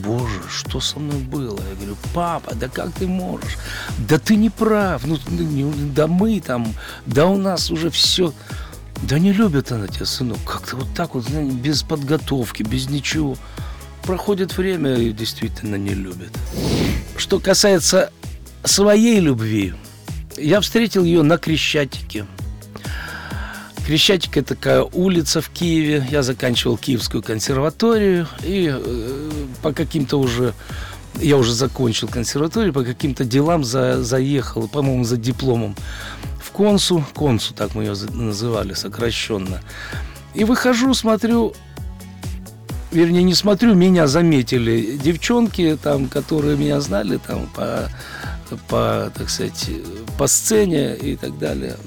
Боже, 0.04 0.42
что 0.50 0.82
со 0.82 1.00
мной 1.00 1.20
было? 1.20 1.58
Я 1.70 1.76
говорю, 1.76 1.96
папа, 2.14 2.54
да 2.54 2.68
как 2.68 2.92
ты 2.92 3.08
можешь? 3.08 3.58
Да 4.10 4.20
ты 4.20 4.36
не 4.36 4.50
прав. 4.50 5.06
Ну, 5.06 5.18
да 5.96 6.08
мы 6.08 6.42
там, 6.42 6.68
да 7.06 7.26
у 7.26 7.38
нас 7.38 7.72
уже 7.72 7.90
все. 7.90 8.34
Да 9.04 9.20
не 9.20 9.32
любит 9.32 9.72
она 9.72 9.88
тебя, 9.88 10.06
сынок. 10.06 10.40
Как-то 10.46 10.76
вот 10.76 10.88
так 10.94 11.16
вот, 11.16 11.30
без 11.30 11.84
подготовки, 11.84 12.64
без 12.64 12.90
ничего 12.90 13.38
проходит 14.04 14.58
время 14.58 14.96
и 14.96 15.14
действительно 15.14 15.78
не 15.78 15.94
любит. 15.94 16.38
Что 17.16 17.40
касается 17.40 18.12
своей 18.66 19.22
любви, 19.22 19.76
я 20.42 20.62
встретил 20.62 21.04
ее 21.04 21.24
на 21.24 21.38
Крещатике. 21.38 22.26
Крещатик– 23.86 24.38
это 24.38 24.56
такая 24.56 24.84
улица 24.84 25.42
в 25.42 25.50
Киеве. 25.50 26.08
Я 26.12 26.22
заканчивал 26.22 26.78
Киевскую 26.78 27.24
консерваторию 27.24 28.28
и 28.44 28.72
э, 28.72 29.32
по 29.64 29.74
каким-то 29.74 30.20
уже 30.20 30.54
я 31.16 31.38
уже 31.38 31.54
закончил 31.54 32.08
консерваторию, 32.08 32.72
по 32.72 32.84
каким-то 32.84 33.26
делам 33.26 33.64
за, 33.64 34.04
заехал, 34.04 34.68
по-моему, 34.68 35.04
за 35.04 35.18
дипломом 35.18 35.76
в 36.42 36.52
Консу, 36.52 37.04
Консу, 37.14 37.54
так 37.54 37.76
мы 37.76 37.84
ее 37.84 37.96
называли 38.12 38.74
сокращенно. 38.74 39.62
И 40.34 40.44
выхожу, 40.44 40.94
смотрю, 40.94 41.54
вернее, 42.92 43.24
не 43.24 43.34
смотрю, 43.34 43.74
меня 43.74 44.08
заметили 44.08 44.98
девчонки, 44.98 45.78
там, 45.82 46.08
которые 46.08 46.58
меня 46.58 46.80
знали 46.80 47.18
там 47.18 47.48
по, 47.48 47.90
по, 48.68 49.12
так 49.16 49.30
сказать, 49.30 49.70
по 50.20 50.28
сцене 50.28 50.98
и 50.98 51.16
так 51.16 51.40
далее. 51.40 51.78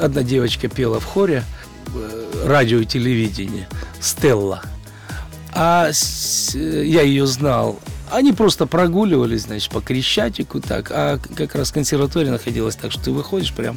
Одна 0.00 0.22
девочка 0.22 0.68
пела 0.68 1.00
в 1.00 1.04
хоре 1.04 1.44
э, 1.94 2.44
радио 2.46 2.78
и 2.78 2.86
телевидение, 2.86 3.68
Стелла. 4.00 4.62
А 5.52 5.90
я 6.54 7.02
ее 7.02 7.26
знал. 7.26 7.78
Они 8.10 8.32
просто 8.32 8.64
прогуливались, 8.64 9.42
значит, 9.42 9.70
по 9.70 9.82
Крещатику 9.82 10.60
так, 10.60 10.90
а 10.90 11.18
как 11.36 11.54
раз 11.54 11.72
консерватория 11.72 12.30
находилась 12.30 12.76
так, 12.76 12.90
что 12.90 13.02
ты 13.04 13.10
выходишь 13.10 13.52
прям 13.52 13.76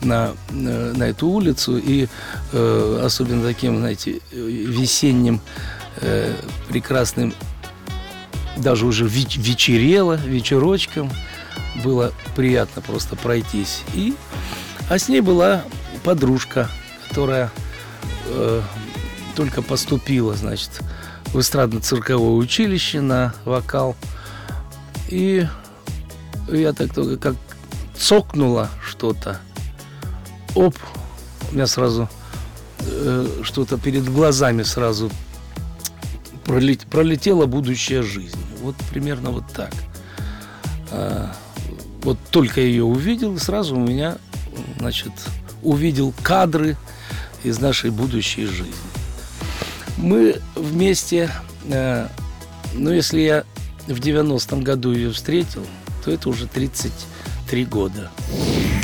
на, 0.00 0.32
на, 0.50 0.92
на 0.92 1.04
эту 1.04 1.28
улицу, 1.28 1.78
и 1.78 2.08
э, 2.52 3.02
особенно 3.04 3.44
таким, 3.44 3.78
знаете, 3.78 4.20
весенним 4.32 5.40
э, 6.00 6.34
прекрасным, 6.68 7.34
даже 8.56 8.84
уже 8.84 9.06
вечерело, 9.06 10.14
вечерочком, 10.14 11.12
было 11.82 12.12
приятно 12.34 12.82
просто 12.82 13.16
пройтись. 13.16 13.82
И, 13.94 14.14
а 14.88 14.98
с 14.98 15.08
ней 15.08 15.20
была 15.20 15.62
подружка, 16.04 16.68
которая 17.08 17.50
э, 18.26 18.62
только 19.34 19.62
поступила, 19.62 20.34
значит, 20.34 20.82
в 21.26 21.38
эстрадно-цирковое 21.38 22.36
училище 22.36 23.00
на 23.00 23.34
вокал. 23.44 23.96
И 25.08 25.46
я 26.48 26.72
так 26.72 26.94
только 26.94 27.16
как 27.16 27.36
цокнула 27.96 28.70
что-то. 28.84 29.40
Оп, 30.54 30.76
у 31.50 31.54
меня 31.54 31.66
сразу 31.66 32.08
э, 32.80 33.26
что-то 33.42 33.78
перед 33.78 34.04
глазами 34.08 34.62
сразу 34.62 35.10
пролет, 36.44 36.86
пролетела 36.86 37.46
будущая 37.46 38.02
жизнь. 38.02 38.38
Вот 38.62 38.76
примерно 38.90 39.30
вот 39.30 39.44
так. 39.52 39.72
Вот 42.06 42.18
только 42.30 42.60
ее 42.60 42.84
увидел, 42.84 43.34
и 43.34 43.40
сразу 43.40 43.74
у 43.74 43.80
меня, 43.80 44.18
значит, 44.78 45.10
увидел 45.64 46.14
кадры 46.22 46.76
из 47.42 47.58
нашей 47.58 47.90
будущей 47.90 48.46
жизни. 48.46 48.72
Мы 49.96 50.40
вместе, 50.54 51.28
э, 51.68 52.06
ну, 52.74 52.92
если 52.92 53.22
я 53.22 53.44
в 53.88 53.98
90-м 53.98 54.62
году 54.62 54.92
ее 54.92 55.10
встретил, 55.10 55.66
то 56.04 56.12
это 56.12 56.28
уже 56.28 56.46
33 56.46 57.64
года. 57.64 58.12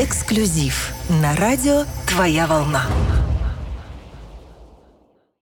Эксклюзив 0.00 0.92
на 1.08 1.36
радио 1.36 1.84
«Твоя 2.08 2.48
волна». 2.48 2.88